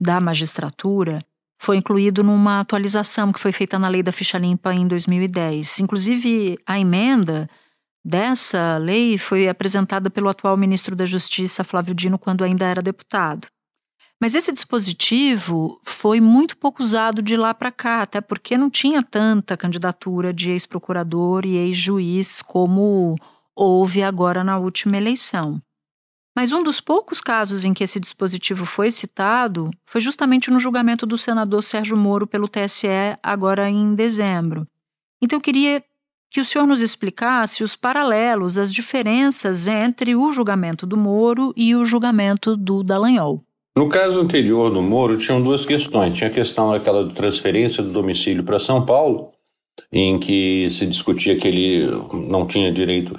da 0.00 0.20
magistratura 0.20 1.24
foi 1.58 1.78
incluído 1.78 2.22
numa 2.22 2.60
atualização 2.60 3.32
que 3.32 3.40
foi 3.40 3.50
feita 3.50 3.78
na 3.78 3.88
Lei 3.88 4.02
da 4.02 4.12
Ficha 4.12 4.36
Limpa 4.36 4.74
em 4.74 4.86
2010. 4.86 5.80
Inclusive, 5.80 6.58
a 6.66 6.78
emenda 6.78 7.48
dessa 8.04 8.76
lei 8.76 9.16
foi 9.16 9.48
apresentada 9.48 10.10
pelo 10.10 10.28
atual 10.28 10.56
ministro 10.56 10.94
da 10.94 11.06
Justiça, 11.06 11.64
Flávio 11.64 11.94
Dino, 11.94 12.18
quando 12.18 12.44
ainda 12.44 12.66
era 12.66 12.82
deputado. 12.82 13.48
Mas 14.20 14.34
esse 14.34 14.50
dispositivo 14.50 15.78
foi 15.82 16.20
muito 16.20 16.56
pouco 16.56 16.82
usado 16.82 17.20
de 17.20 17.36
lá 17.36 17.52
para 17.52 17.70
cá, 17.70 18.02
até 18.02 18.20
porque 18.20 18.56
não 18.56 18.70
tinha 18.70 19.02
tanta 19.02 19.56
candidatura 19.56 20.32
de 20.32 20.50
ex-procurador 20.50 21.44
e 21.44 21.56
ex-juiz 21.56 22.40
como 22.40 23.16
houve 23.54 24.02
agora 24.02 24.42
na 24.42 24.58
última 24.58 24.96
eleição. 24.96 25.60
Mas 26.34 26.52
um 26.52 26.62
dos 26.62 26.80
poucos 26.80 27.20
casos 27.20 27.64
em 27.64 27.72
que 27.72 27.82
esse 27.82 27.98
dispositivo 27.98 28.66
foi 28.66 28.90
citado 28.90 29.70
foi 29.86 30.02
justamente 30.02 30.50
no 30.50 30.60
julgamento 30.60 31.06
do 31.06 31.16
senador 31.16 31.62
Sérgio 31.62 31.96
Moro 31.96 32.26
pelo 32.26 32.48
TSE, 32.48 32.88
agora 33.22 33.70
em 33.70 33.94
dezembro. 33.94 34.66
Então 35.20 35.38
eu 35.38 35.42
queria 35.42 35.82
que 36.30 36.40
o 36.40 36.44
senhor 36.44 36.66
nos 36.66 36.82
explicasse 36.82 37.64
os 37.64 37.74
paralelos, 37.74 38.58
as 38.58 38.72
diferenças 38.72 39.66
entre 39.66 40.14
o 40.14 40.30
julgamento 40.30 40.86
do 40.86 40.96
Moro 40.96 41.54
e 41.56 41.74
o 41.74 41.84
julgamento 41.86 42.54
do 42.54 42.82
Dallagnol. 42.82 43.42
No 43.76 43.90
caso 43.90 44.18
anterior 44.18 44.70
do 44.70 44.80
Moro, 44.80 45.18
tinham 45.18 45.42
duas 45.42 45.66
questões. 45.66 46.14
Tinha 46.14 46.30
a 46.30 46.32
questão 46.32 46.70
daquela 46.70 47.04
de 47.04 47.12
transferência 47.12 47.82
do 47.82 47.90
domicílio 47.90 48.42
para 48.42 48.58
São 48.58 48.86
Paulo, 48.86 49.32
em 49.92 50.18
que 50.18 50.70
se 50.70 50.86
discutia 50.86 51.36
que 51.36 51.46
ele 51.46 51.86
não 52.28 52.46
tinha 52.46 52.72
direito. 52.72 53.14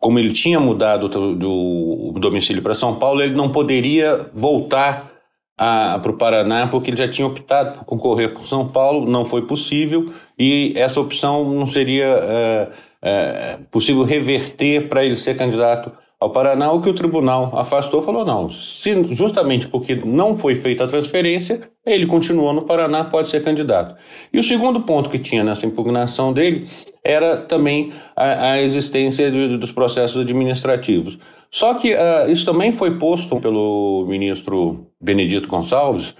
Como 0.00 0.18
ele 0.18 0.32
tinha 0.32 0.58
mudado 0.58 1.08
do, 1.08 1.36
do 1.36 2.20
domicílio 2.20 2.62
para 2.62 2.74
São 2.74 2.94
Paulo, 2.94 3.22
ele 3.22 3.34
não 3.34 3.48
poderia 3.48 4.28
voltar 4.34 5.12
para 5.56 6.10
o 6.10 6.16
Paraná 6.16 6.66
porque 6.66 6.90
ele 6.90 6.96
já 6.96 7.08
tinha 7.08 7.26
optado 7.26 7.78
por 7.78 7.84
concorrer 7.84 8.34
por 8.34 8.44
São 8.46 8.66
Paulo, 8.66 9.08
não 9.08 9.24
foi 9.24 9.42
possível 9.42 10.12
e 10.36 10.72
essa 10.74 11.00
opção 11.00 11.48
não 11.48 11.68
seria 11.68 12.06
é, 12.06 12.68
é, 13.00 13.58
possível 13.70 14.02
reverter 14.02 14.88
para 14.88 15.04
ele 15.04 15.16
ser 15.16 15.36
candidato 15.36 15.92
ao 16.22 16.30
Paraná, 16.30 16.70
o 16.70 16.80
que 16.80 16.88
o 16.88 16.94
tribunal 16.94 17.52
afastou 17.54 18.02
falou: 18.02 18.24
não, 18.24 18.48
se, 18.48 19.12
justamente 19.12 19.66
porque 19.66 19.96
não 19.96 20.36
foi 20.36 20.54
feita 20.54 20.84
a 20.84 20.86
transferência, 20.86 21.60
ele 21.84 22.06
continuou 22.06 22.52
no 22.52 22.62
Paraná, 22.62 23.04
pode 23.04 23.28
ser 23.28 23.42
candidato. 23.42 23.96
E 24.32 24.38
o 24.38 24.42
segundo 24.42 24.80
ponto 24.82 25.10
que 25.10 25.18
tinha 25.18 25.42
nessa 25.42 25.66
impugnação 25.66 26.32
dele 26.32 26.68
era 27.04 27.38
também 27.38 27.92
a, 28.14 28.52
a 28.52 28.62
existência 28.62 29.30
do, 29.30 29.58
dos 29.58 29.72
processos 29.72 30.22
administrativos. 30.22 31.18
Só 31.50 31.74
que 31.74 31.92
uh, 31.92 32.30
isso 32.30 32.46
também 32.46 32.70
foi 32.70 32.98
posto 32.98 33.40
pelo 33.40 34.06
ministro 34.08 34.86
Benedito 35.00 35.48
Gonçalves. 35.48 36.14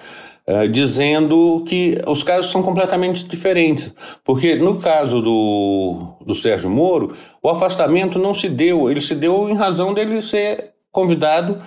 Uh, 0.45 0.67
dizendo 0.67 1.63
que 1.69 2.01
os 2.05 2.25
casos 2.25 2.51
são 2.51 2.65
completamente 2.65 3.25
diferentes. 3.29 3.95
Porque 4.25 4.57
no 4.57 4.81
caso 4.81 5.23
do, 5.23 6.17
do 6.27 6.35
Sérgio 6.35 6.69
Moro, 6.69 7.15
o 7.41 7.49
afastamento 7.49 8.19
não 8.19 8.35
se 8.35 8.49
deu, 8.49 8.91
ele 8.91 9.01
se 9.01 9.15
deu 9.15 9.49
em 9.49 9.55
razão 9.55 9.95
dele 9.95 10.21
ser 10.21 10.73
convidado 10.91 11.63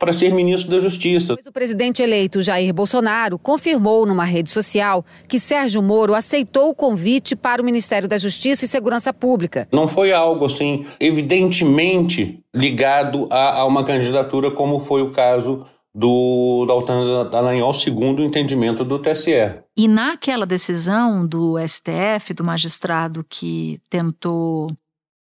para 0.00 0.14
ser 0.14 0.32
ministro 0.32 0.70
da 0.70 0.80
Justiça. 0.80 1.36
O 1.46 1.52
presidente 1.52 2.02
eleito 2.02 2.40
Jair 2.40 2.72
Bolsonaro 2.72 3.38
confirmou 3.38 4.06
numa 4.06 4.24
rede 4.24 4.50
social 4.50 5.04
que 5.28 5.38
Sérgio 5.38 5.82
Moro 5.82 6.14
aceitou 6.14 6.70
o 6.70 6.74
convite 6.74 7.36
para 7.36 7.60
o 7.60 7.64
Ministério 7.64 8.08
da 8.08 8.16
Justiça 8.16 8.64
e 8.64 8.68
Segurança 8.68 9.12
Pública. 9.12 9.68
Não 9.70 9.86
foi 9.86 10.10
algo 10.10 10.46
assim 10.46 10.86
evidentemente 10.98 12.42
ligado 12.54 13.28
a, 13.30 13.58
a 13.58 13.66
uma 13.66 13.84
candidatura 13.84 14.50
como 14.50 14.80
foi 14.80 15.02
o 15.02 15.10
caso 15.10 15.66
do 15.94 16.64
Daltan 16.66 17.28
Dallagnol, 17.28 17.74
segundo 17.74 18.20
o 18.20 18.24
entendimento 18.24 18.84
do 18.84 18.98
TSE. 18.98 19.62
E 19.76 19.88
naquela 19.88 20.46
decisão 20.46 21.26
do 21.26 21.56
STF, 21.58 22.32
do 22.34 22.44
magistrado 22.44 23.24
que 23.28 23.80
tentou 23.90 24.68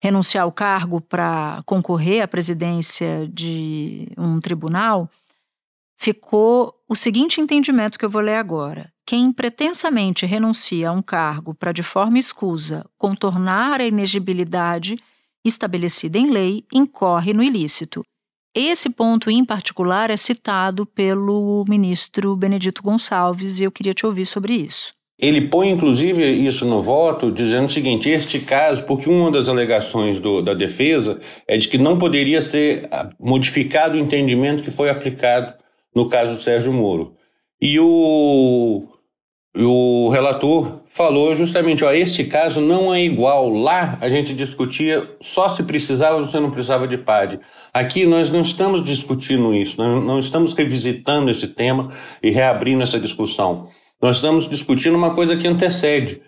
renunciar 0.02 0.44
ao 0.44 0.52
cargo 0.52 1.00
para 1.00 1.62
concorrer 1.64 2.22
à 2.22 2.28
presidência 2.28 3.28
de 3.32 4.08
um 4.18 4.40
tribunal, 4.40 5.08
ficou 5.96 6.74
o 6.88 6.96
seguinte 6.96 7.40
entendimento 7.40 7.98
que 7.98 8.04
eu 8.04 8.10
vou 8.10 8.20
ler 8.20 8.34
agora. 8.34 8.92
Quem 9.06 9.32
pretensamente 9.32 10.26
renuncia 10.26 10.88
a 10.88 10.92
um 10.92 11.02
cargo 11.02 11.54
para, 11.54 11.72
de 11.72 11.82
forma 11.82 12.18
escusa, 12.18 12.84
contornar 12.98 13.80
a 13.80 13.86
inegibilidade 13.86 14.96
estabelecida 15.44 16.18
em 16.18 16.30
lei, 16.30 16.64
incorre 16.72 17.32
no 17.32 17.42
ilícito 17.42 18.04
esse 18.54 18.90
ponto 18.90 19.30
em 19.30 19.44
particular 19.44 20.10
é 20.10 20.16
citado 20.16 20.84
pelo 20.84 21.64
ministro 21.68 22.36
Benedito 22.36 22.82
Gonçalves 22.82 23.58
e 23.58 23.64
eu 23.64 23.72
queria 23.72 23.94
te 23.94 24.04
ouvir 24.04 24.26
sobre 24.26 24.54
isso. 24.54 24.92
Ele 25.18 25.42
põe, 25.42 25.70
inclusive, 25.70 26.28
isso 26.32 26.64
no 26.66 26.82
voto, 26.82 27.30
dizendo 27.30 27.66
o 27.66 27.70
seguinte: 27.70 28.10
este 28.10 28.40
caso, 28.40 28.84
porque 28.84 29.08
uma 29.08 29.30
das 29.30 29.48
alegações 29.48 30.18
do, 30.18 30.42
da 30.42 30.52
defesa 30.52 31.20
é 31.46 31.56
de 31.56 31.68
que 31.68 31.78
não 31.78 31.96
poderia 31.96 32.42
ser 32.42 32.88
ah, 32.90 33.08
modificado 33.20 33.94
o 33.94 34.00
entendimento 34.00 34.62
que 34.62 34.70
foi 34.70 34.90
aplicado 34.90 35.54
no 35.94 36.08
caso 36.08 36.34
do 36.34 36.42
Sérgio 36.42 36.72
Moro. 36.72 37.14
E 37.60 37.78
o, 37.78 38.88
o 39.54 40.08
relator 40.08 40.80
falou 40.86 41.34
justamente, 41.34 41.84
ó, 41.84 41.92
este 41.92 42.24
caso 42.24 42.60
não 42.60 42.92
é 42.92 43.02
igual. 43.04 43.50
Lá 43.50 43.98
a 44.00 44.08
gente 44.08 44.34
discutia 44.34 45.06
só 45.20 45.54
se 45.54 45.62
precisava 45.62 46.16
ou 46.16 46.28
se 46.28 46.40
não 46.40 46.50
precisava 46.50 46.88
de 46.88 46.96
PAD. 46.96 47.38
Aqui 47.72 48.06
nós 48.06 48.30
não 48.30 48.42
estamos 48.42 48.82
discutindo 48.82 49.54
isso, 49.54 49.76
não 49.78 50.18
estamos 50.18 50.54
revisitando 50.54 51.30
esse 51.30 51.48
tema 51.48 51.90
e 52.22 52.30
reabrindo 52.30 52.82
essa 52.82 52.98
discussão. 52.98 53.68
Nós 54.00 54.16
estamos 54.16 54.48
discutindo 54.48 54.96
uma 54.96 55.14
coisa 55.14 55.36
que 55.36 55.46
antecede. 55.46 56.22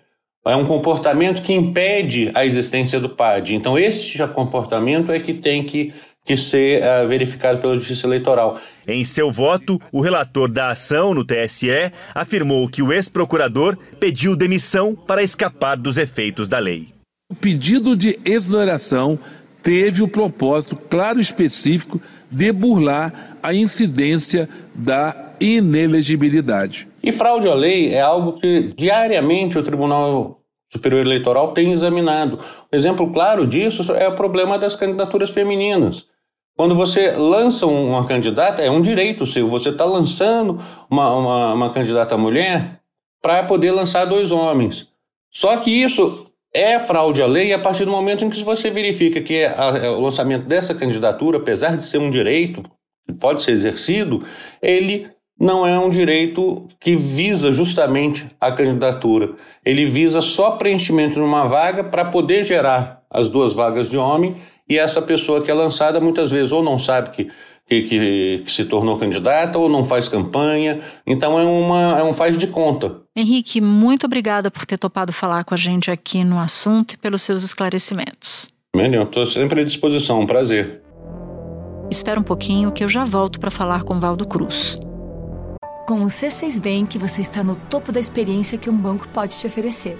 É 0.45 0.55
um 0.55 0.65
comportamento 0.65 1.41
que 1.41 1.51
impede 1.51 2.31
a 2.35 2.45
existência 2.45 2.99
do 2.99 3.09
PAD. 3.09 3.55
Então, 3.55 3.79
este 3.79 4.25
comportamento 4.27 5.11
é 5.11 5.19
que 5.19 5.33
tem 5.33 5.63
que 5.63 5.91
que 6.25 6.35
ser 6.35 6.81
uh, 6.81 7.07
verificado 7.07 7.59
pela 7.59 7.75
Justiça 7.75 8.07
Eleitoral. 8.07 8.59
Em 8.87 9.05
seu 9.05 9.31
voto, 9.31 9.79
o 9.91 10.01
relator 10.01 10.49
da 10.49 10.69
ação 10.69 11.13
no 11.13 11.23
TSE 11.23 11.91
afirmou 12.15 12.67
que 12.67 12.81
o 12.81 12.91
ex-procurador 12.91 13.77
pediu 13.99 14.35
demissão 14.35 14.95
para 14.95 15.21
escapar 15.21 15.77
dos 15.77 15.97
efeitos 15.97 16.49
da 16.49 16.57
lei. 16.57 16.87
O 17.29 17.35
pedido 17.35 17.95
de 17.95 18.19
exoneração 18.25 19.19
teve 19.61 20.01
o 20.01 20.07
propósito 20.07 20.75
claro 20.75 21.19
e 21.19 21.21
específico 21.21 22.01
de 22.29 22.51
burlar 22.51 23.37
a 23.41 23.53
incidência 23.53 24.49
da 24.73 25.33
inelegibilidade. 25.39 26.87
E 27.03 27.11
fraude 27.11 27.47
à 27.47 27.53
lei 27.53 27.93
é 27.93 28.01
algo 28.01 28.39
que 28.39 28.73
diariamente 28.75 29.59
o 29.59 29.63
Tribunal 29.63 30.41
Superior 30.71 31.05
Eleitoral 31.05 31.53
tem 31.53 31.71
examinado. 31.71 32.39
Um 32.71 32.75
exemplo 32.75 33.11
claro 33.11 33.45
disso 33.45 33.93
é 33.93 34.07
o 34.07 34.15
problema 34.15 34.57
das 34.57 34.75
candidaturas 34.75 35.29
femininas. 35.29 36.07
Quando 36.55 36.73
você 36.73 37.11
lança 37.11 37.67
uma 37.67 38.07
candidata, 38.07 38.61
é 38.61 38.71
um 38.71 38.81
direito 38.81 39.25
seu. 39.25 39.49
Você 39.49 39.69
está 39.69 39.83
lançando 39.83 40.57
uma, 40.89 41.13
uma, 41.13 41.53
uma 41.53 41.69
candidata 41.69 42.17
mulher 42.17 42.79
para 43.21 43.43
poder 43.43 43.71
lançar 43.71 44.05
dois 44.05 44.31
homens. 44.31 44.87
Só 45.29 45.57
que 45.57 45.69
isso 45.69 46.27
é 46.53 46.79
fraude 46.79 47.21
à 47.21 47.25
lei 47.25 47.51
a 47.51 47.59
partir 47.59 47.83
do 47.83 47.91
momento 47.91 48.23
em 48.23 48.29
que 48.29 48.41
você 48.41 48.71
verifica 48.71 49.19
que 49.19 49.43
a, 49.43 49.91
o 49.91 50.01
lançamento 50.01 50.45
dessa 50.45 50.73
candidatura, 50.73 51.37
apesar 51.37 51.75
de 51.75 51.83
ser 51.83 51.97
um 51.97 52.09
direito 52.09 52.63
que 53.05 53.13
pode 53.13 53.43
ser 53.43 53.51
exercido, 53.51 54.23
ele 54.61 55.09
não 55.37 55.67
é 55.67 55.77
um 55.77 55.89
direito 55.89 56.69
que 56.79 56.95
visa 56.95 57.51
justamente 57.51 58.25
a 58.39 58.53
candidatura. 58.53 59.33
Ele 59.65 59.85
visa 59.85 60.21
só 60.21 60.51
preenchimento 60.51 61.15
de 61.15 61.19
uma 61.19 61.43
vaga 61.43 61.83
para 61.83 62.05
poder 62.05 62.45
gerar 62.45 63.03
as 63.09 63.27
duas 63.27 63.53
vagas 63.53 63.89
de 63.89 63.97
homem 63.97 64.35
e 64.67 64.77
essa 64.77 65.01
pessoa 65.01 65.41
que 65.41 65.51
é 65.51 65.53
lançada 65.53 65.99
muitas 65.99 66.31
vezes 66.31 66.51
ou 66.51 66.63
não 66.63 66.79
sabe 66.79 67.11
que, 67.11 67.27
que, 67.67 67.81
que, 67.83 68.41
que 68.45 68.51
se 68.51 68.65
tornou 68.65 68.97
candidata 68.97 69.57
ou 69.57 69.69
não 69.69 69.83
faz 69.83 70.09
campanha. 70.09 70.79
Então 71.05 71.39
é, 71.39 71.43
uma, 71.43 71.99
é 71.99 72.03
um 72.03 72.13
faz 72.13 72.37
de 72.37 72.47
conta. 72.47 73.01
Henrique, 73.15 73.61
muito 73.61 74.05
obrigada 74.05 74.49
por 74.49 74.65
ter 74.65 74.77
topado 74.77 75.13
falar 75.13 75.43
com 75.43 75.53
a 75.53 75.57
gente 75.57 75.91
aqui 75.91 76.23
no 76.23 76.39
assunto 76.39 76.93
e 76.93 76.97
pelos 76.97 77.21
seus 77.21 77.43
esclarecimentos. 77.43 78.49
Melhor, 78.75 79.05
estou 79.05 79.25
sempre 79.25 79.61
à 79.61 79.63
disposição, 79.63 80.19
um 80.19 80.27
prazer. 80.27 80.81
Espera 81.89 82.19
um 82.19 82.23
pouquinho 82.23 82.71
que 82.71 82.83
eu 82.83 82.89
já 82.89 83.05
volto 83.05 83.39
para 83.39 83.51
falar 83.51 83.83
com 83.83 83.99
Valdo 83.99 84.27
Cruz. 84.27 84.77
Com 85.87 86.01
o 86.01 86.07
C6 86.07 86.59
Bank, 86.59 86.97
você 86.97 87.21
está 87.21 87.43
no 87.43 87.55
topo 87.55 87.91
da 87.91 87.99
experiência 87.99 88.57
que 88.57 88.69
um 88.69 88.75
banco 88.75 89.07
pode 89.09 89.37
te 89.37 89.45
oferecer. 89.45 89.99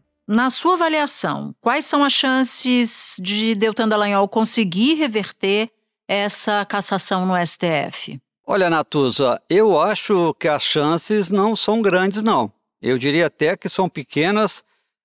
Na 0.31 0.49
sua 0.49 0.75
avaliação, 0.75 1.53
quais 1.59 1.85
são 1.85 2.05
as 2.05 2.13
chances 2.13 3.17
de 3.21 3.53
Deltan 3.53 3.89
Dallagnol 3.89 4.29
conseguir 4.29 4.93
reverter 4.93 5.69
essa 6.07 6.63
cassação 6.63 7.25
no 7.25 7.33
STF? 7.45 8.17
Olha, 8.47 8.69
Natuza, 8.69 9.41
eu 9.49 9.77
acho 9.77 10.33
que 10.35 10.47
as 10.47 10.63
chances 10.63 11.29
não 11.29 11.53
são 11.53 11.81
grandes, 11.81 12.23
não. 12.23 12.49
Eu 12.81 12.97
diria 12.97 13.25
até 13.25 13.57
que 13.57 13.67
são 13.67 13.89
pequenas, 13.89 14.63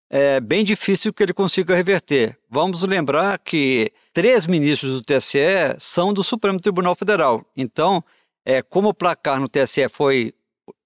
é 0.09 0.39
bem 0.39 0.65
difícil 0.65 1.13
que 1.13 1.25
ele 1.25 1.35
consiga 1.35 1.75
reverter. 1.75 2.39
Vamos 2.49 2.85
lembrar 2.85 3.37
que 3.41 3.91
três 4.13 4.47
ministros 4.47 4.93
do 4.93 5.03
TSE 5.03 5.75
são 5.81 6.15
do 6.15 6.23
Supremo 6.23 6.61
Tribunal 6.61 6.95
Federal. 6.95 7.45
Então, 7.57 8.01
é, 8.45 8.63
como 8.63 8.91
o 8.91 8.95
placar 8.95 9.41
no 9.41 9.49
TSE 9.49 9.89
foi 9.89 10.33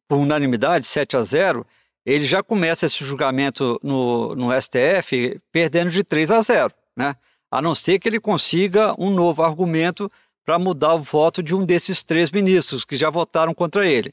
por 0.08 0.16
unanimidade, 0.16 0.86
7 0.86 1.18
a 1.18 1.22
0, 1.22 1.66
ele 2.14 2.26
já 2.26 2.42
começa 2.42 2.86
esse 2.86 3.04
julgamento 3.04 3.78
no, 3.82 4.34
no 4.34 4.60
STF 4.60 5.40
perdendo 5.52 5.90
de 5.90 6.02
3 6.02 6.30
a 6.32 6.40
0, 6.40 6.74
né? 6.96 7.14
A 7.48 7.62
não 7.62 7.74
ser 7.74 7.98
que 7.98 8.08
ele 8.08 8.18
consiga 8.18 8.94
um 8.98 9.10
novo 9.10 9.42
argumento 9.42 10.10
para 10.44 10.58
mudar 10.58 10.94
o 10.94 11.00
voto 11.00 11.42
de 11.42 11.54
um 11.54 11.64
desses 11.64 12.02
três 12.02 12.30
ministros 12.30 12.84
que 12.84 12.96
já 12.96 13.10
votaram 13.10 13.54
contra 13.54 13.86
ele. 13.86 14.12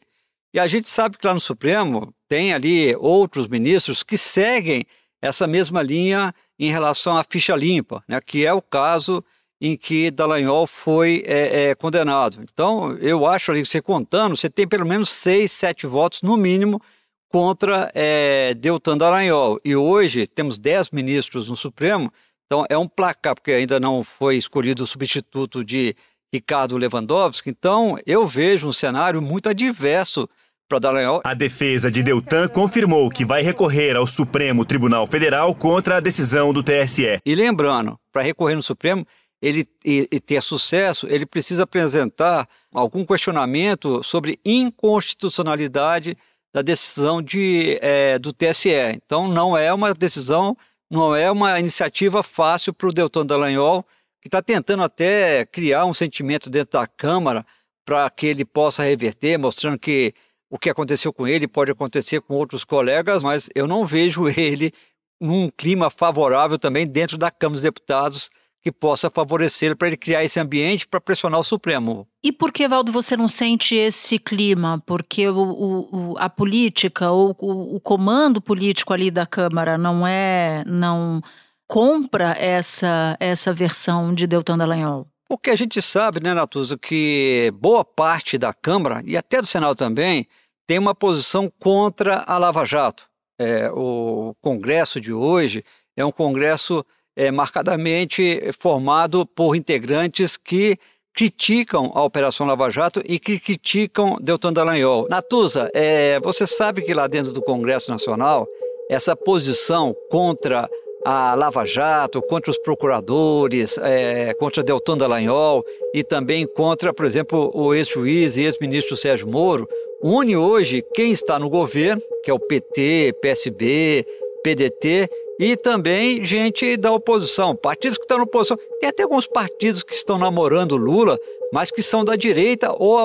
E 0.54 0.60
a 0.60 0.68
gente 0.68 0.88
sabe 0.88 1.18
que 1.18 1.26
lá 1.26 1.34
no 1.34 1.40
Supremo 1.40 2.14
tem 2.28 2.54
ali 2.54 2.96
outros 2.96 3.48
ministros 3.48 4.04
que 4.04 4.18
seguem 4.18 4.86
essa 5.20 5.48
mesma 5.48 5.82
linha 5.82 6.34
em 6.60 6.72
relação 6.72 7.18
à 7.18 7.24
ficha 7.28 7.56
limpa, 7.56 8.04
né? 8.08 8.20
que 8.22 8.46
é 8.46 8.54
o 8.54 8.62
caso 8.62 9.24
em 9.60 9.76
que 9.76 10.12
Dallagnol 10.12 10.68
foi 10.68 11.24
é, 11.26 11.70
é, 11.70 11.76
condenado. 11.76 12.44
Então, 12.44 12.96
eu 12.98 13.26
acho 13.26 13.52
ali 13.52 13.64
que 13.64 13.68
você 13.68 13.82
contando, 13.82 14.36
você 14.36 14.50
tem 14.50 14.68
pelo 14.68 14.86
menos 14.86 15.10
seis, 15.10 15.52
sete 15.52 15.88
votos, 15.88 16.22
no 16.22 16.38
mínimo, 16.38 16.80
contra 17.30 17.92
é, 17.94 18.54
Deltan 18.54 18.98
Dallagnol. 18.98 19.60
E 19.64 19.76
hoje 19.76 20.28
temos 20.28 20.58
dez 20.58 20.90
ministros 20.92 21.50
no 21.50 21.56
Supremo, 21.56 22.12
então 22.46 22.66
é 22.70 22.78
um 22.78 22.88
placar, 22.88 23.36
porque 23.36 23.52
ainda 23.52 23.80
não 23.80 24.04
foi 24.04 24.38
escolhido 24.38 24.84
o 24.84 24.88
substituto 24.88 25.64
de 25.64 25.96
Ricardo 26.34 26.78
Lewandowski. 26.78 27.50
Então, 27.50 27.98
eu 28.06 28.28
vejo 28.28 28.68
um 28.68 28.74
cenário 28.74 29.22
muito 29.22 29.50
adverso 29.50 30.30
para 30.68 30.80
Dallagnol. 30.80 31.22
A 31.24 31.34
defesa 31.34 31.90
de 31.90 32.04
Deltan 32.04 32.48
confirmou 32.48 33.10
que 33.10 33.26
vai 33.26 33.42
recorrer 33.42 33.96
ao 33.96 34.06
Supremo 34.06 34.66
Tribunal 34.66 35.08
Federal 35.08 35.56
contra 35.56 35.98
a 35.98 36.00
decisão 36.00 36.52
do 36.52 36.62
TSE. 36.62 37.20
E 37.26 37.36
lembrando, 37.36 37.98
para 38.12 38.22
recorrer 38.22 38.56
no 38.56 38.62
Supremo, 38.62 39.06
ele 39.42 39.68
e, 39.86 40.08
e 40.12 40.20
ter 40.20 40.42
sucesso, 40.42 41.08
ele 41.08 41.26
precisa 41.26 41.64
apresentar 41.64 42.48
algum 42.74 43.06
questionamento 43.06 44.04
sobre 44.04 44.40
inconstitucionalidade 44.44 46.18
da 46.54 46.62
decisão 46.62 47.22
de, 47.22 47.78
é, 47.82 48.18
do 48.18 48.32
TSE. 48.34 48.70
Então, 48.96 49.28
não 49.28 49.58
é 49.58 49.74
uma 49.74 49.94
decisão, 49.94 50.58
não 50.90 51.16
é 51.16 51.30
uma 51.32 51.60
iniciativa 51.60 52.24
fácil 52.24 52.74
para 52.74 52.88
o 52.88 52.94
Deltan 52.94 53.26
Dallagnol, 53.26 53.84
que 54.22 54.28
está 54.28 54.42
tentando 54.42 54.84
até 54.84 55.46
criar 55.46 55.86
um 55.86 55.94
sentimento 55.94 56.50
dentro 56.50 56.80
da 56.80 56.88
Câmara 56.88 57.46
para 57.86 58.10
que 58.10 58.26
ele 58.26 58.44
possa 58.44 58.84
reverter, 58.84 59.38
mostrando 59.38 59.80
que 59.80 60.14
o 60.50 60.58
que 60.58 60.70
aconteceu 60.70 61.14
com 61.14 61.28
ele 61.28 61.48
pode 61.48 61.72
acontecer 61.72 62.22
com 62.22 62.36
outros 62.36 62.64
colegas, 62.64 63.24
mas 63.24 63.50
eu 63.54 63.68
não 63.68 63.86
vejo 63.86 64.28
ele 64.30 64.74
num 65.20 65.50
clima 65.50 65.90
favorável 65.90 66.58
também 66.58 66.86
dentro 66.86 67.18
da 67.18 67.32
Câmara 67.32 67.56
dos 67.56 67.64
Deputados 67.64 68.30
que 68.68 68.72
possa 68.72 69.10
favorecer 69.10 69.78
para 69.78 69.88
ele 69.88 69.96
criar 69.96 70.26
esse 70.26 70.38
ambiente 70.38 70.86
para 70.86 71.00
pressionar 71.00 71.40
o 71.40 71.44
Supremo. 71.44 72.06
E 72.22 72.34
por 72.34 72.52
que, 72.52 72.68
Valdo, 72.68 72.92
você 72.92 73.16
não 73.16 73.30
sente 73.30 73.76
esse 73.76 74.20
clima? 74.20 74.84
Porque 74.86 75.30
o, 75.30 75.38
o, 75.38 76.16
a 76.18 76.30
política 76.30 77.10
ou 77.10 77.34
o, 77.40 77.78
o, 77.78 77.80
comando 77.80 78.42
político 78.42 78.92
ali 78.92 79.10
da 79.10 79.26
Câmara 79.26 79.78
não 79.78 80.06
é, 80.06 80.66
não 80.68 81.22
compra 81.66 82.36
essa 82.38 83.16
essa 83.22 83.54
versão 83.54 84.14
de 84.14 84.28
Deltan 84.28 84.58
Dallagnol? 84.58 85.08
Porque 85.30 85.50
a 85.50 85.56
gente 85.56 85.82
sabe, 85.82 86.22
né, 86.22 86.34
Natuza, 86.34 86.78
que 86.78 87.50
boa 87.56 87.86
parte 87.86 88.38
da 88.38 88.54
Câmara 88.54 89.02
e 89.06 89.16
até 89.16 89.40
do 89.40 89.48
Senado 89.48 89.76
também 89.76 90.28
tem 90.68 90.78
uma 90.78 90.94
posição 90.94 91.50
contra 91.58 92.18
a 92.28 92.38
Lava 92.38 92.66
Jato. 92.66 93.08
É, 93.40 93.72
o 93.72 94.36
Congresso 94.42 95.00
de 95.00 95.14
hoje 95.14 95.64
é 95.96 96.04
um 96.04 96.12
Congresso 96.12 96.86
é, 97.18 97.32
marcadamente 97.32 98.40
formado 98.60 99.26
por 99.26 99.56
integrantes 99.56 100.38
que 100.38 100.78
criticam 101.16 101.92
a 101.96 102.04
Operação 102.04 102.46
Lava 102.46 102.70
Jato 102.70 103.02
e 103.04 103.18
que 103.18 103.40
criticam 103.40 104.18
Deltan 104.22 104.54
Dallagnol. 104.54 105.08
Natuza, 105.10 105.68
é, 105.74 106.20
você 106.20 106.46
sabe 106.46 106.84
que 106.84 106.94
lá 106.94 107.08
dentro 107.08 107.32
do 107.32 107.42
Congresso 107.42 107.90
Nacional, 107.90 108.48
essa 108.88 109.16
posição 109.16 109.96
contra 110.12 110.70
a 111.04 111.34
Lava 111.34 111.66
Jato, 111.66 112.22
contra 112.22 112.52
os 112.52 112.58
procuradores, 112.60 113.80
é, 113.80 114.36
contra 114.36 114.62
Deltan 114.62 114.96
Dallagnol 114.96 115.64
e 115.96 116.04
também 116.04 116.46
contra, 116.46 116.94
por 116.94 117.06
exemplo, 117.06 117.50
o 117.56 117.74
ex-juiz 117.74 118.38
e 118.38 118.44
ex-ministro 118.44 118.96
Sérgio 118.96 119.28
Moro, 119.28 119.68
une 120.04 120.38
hoje 120.38 120.84
quem 120.94 121.12
está 121.12 121.40
no 121.40 121.50
governo, 121.50 122.02
que 122.24 122.30
é 122.30 122.34
o 122.34 122.40
PT, 122.40 123.16
PSB, 123.22 124.06
PDT, 124.48 125.10
e 125.40 125.58
também 125.58 126.26
gente 126.26 126.78
da 126.78 126.92
oposição, 126.92 127.54
partidos 127.54 127.98
que 127.98 128.06
estão 128.06 128.18
na 128.18 128.24
oposição. 128.24 128.58
Tem 128.80 128.90
até 128.90 129.04
alguns 129.04 129.28
partidos 129.28 129.84
que 129.84 129.94
estão 129.94 130.18
namorando 130.18 130.78
Lula, 130.78 131.20
mas 131.52 131.70
que 131.70 131.84
são 131.84 132.04
da 132.04 132.16
direita 132.16 132.74
ou, 132.74 133.00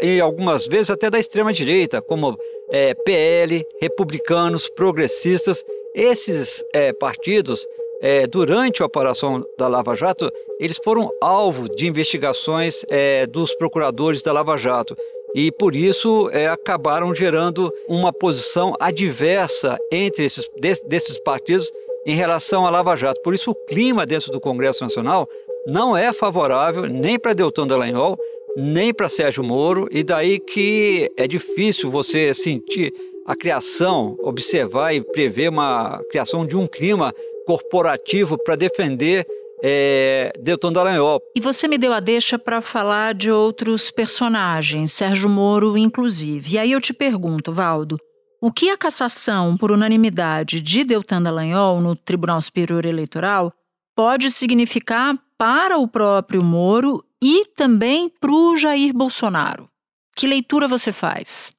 e 0.00 0.20
algumas 0.20 0.68
vezes, 0.68 0.90
até 0.90 1.10
da 1.10 1.18
extrema-direita, 1.18 2.00
como 2.00 2.38
é, 2.70 2.94
PL, 2.94 3.66
republicanos, 3.80 4.68
progressistas. 4.68 5.64
Esses 5.94 6.64
é, 6.72 6.92
partidos, 6.92 7.66
é, 8.00 8.26
durante 8.26 8.80
a 8.80 8.86
operação 8.86 9.44
da 9.58 9.66
Lava 9.66 9.96
Jato, 9.96 10.30
eles 10.60 10.78
foram 10.82 11.10
alvo 11.20 11.68
de 11.68 11.88
investigações 11.88 12.84
é, 12.88 13.26
dos 13.26 13.52
procuradores 13.56 14.22
da 14.22 14.32
Lava 14.32 14.56
Jato 14.56 14.96
e 15.34 15.50
por 15.50 15.74
isso 15.74 16.30
é, 16.30 16.46
acabaram 16.46 17.14
gerando 17.14 17.72
uma 17.88 18.12
posição 18.12 18.74
adversa 18.78 19.76
entre 19.90 20.24
esses 20.24 20.48
desses 20.86 21.18
partidos 21.18 21.70
em 22.06 22.14
relação 22.14 22.66
à 22.66 22.70
Lava 22.70 22.94
Jato. 22.96 23.20
Por 23.22 23.34
isso 23.34 23.50
o 23.50 23.66
clima 23.66 24.06
dentro 24.06 24.30
do 24.30 24.40
Congresso 24.40 24.84
Nacional 24.84 25.28
não 25.66 25.96
é 25.96 26.12
favorável 26.12 26.86
nem 26.86 27.18
para 27.18 27.32
Deltan 27.32 27.66
Dallagnol, 27.66 28.16
nem 28.56 28.94
para 28.94 29.08
Sérgio 29.08 29.42
Moro, 29.42 29.88
e 29.90 30.04
daí 30.04 30.38
que 30.38 31.10
é 31.16 31.26
difícil 31.26 31.90
você 31.90 32.32
sentir 32.32 32.92
a 33.26 33.34
criação, 33.34 34.16
observar 34.20 34.94
e 34.94 35.00
prever 35.00 35.48
uma 35.48 36.00
criação 36.10 36.46
de 36.46 36.56
um 36.56 36.66
clima 36.66 37.12
corporativo 37.46 38.38
para 38.38 38.54
defender 38.54 39.26
é, 39.66 40.30
Deltan 40.38 40.70
Dallagnol. 40.70 41.22
E 41.34 41.40
você 41.40 41.66
me 41.66 41.78
deu 41.78 41.94
a 41.94 41.98
deixa 41.98 42.38
para 42.38 42.60
falar 42.60 43.14
de 43.14 43.30
outros 43.30 43.90
personagens, 43.90 44.92
Sérgio 44.92 45.30
Moro 45.30 45.78
inclusive. 45.78 46.54
E 46.54 46.58
aí 46.58 46.72
eu 46.72 46.80
te 46.82 46.92
pergunto, 46.92 47.50
Valdo, 47.50 47.96
o 48.42 48.52
que 48.52 48.68
a 48.68 48.76
cassação 48.76 49.56
por 49.56 49.72
unanimidade 49.72 50.60
de 50.60 50.84
Deltan 50.84 51.22
Dallagnol 51.22 51.80
no 51.80 51.96
Tribunal 51.96 52.42
Superior 52.42 52.84
Eleitoral 52.84 53.50
pode 53.96 54.30
significar 54.30 55.18
para 55.38 55.78
o 55.78 55.88
próprio 55.88 56.44
Moro 56.44 57.02
e 57.22 57.46
também 57.56 58.10
para 58.20 58.30
o 58.30 58.54
Jair 58.54 58.92
Bolsonaro? 58.92 59.70
Que 60.14 60.26
leitura 60.26 60.68
você 60.68 60.92
faz? 60.92 61.50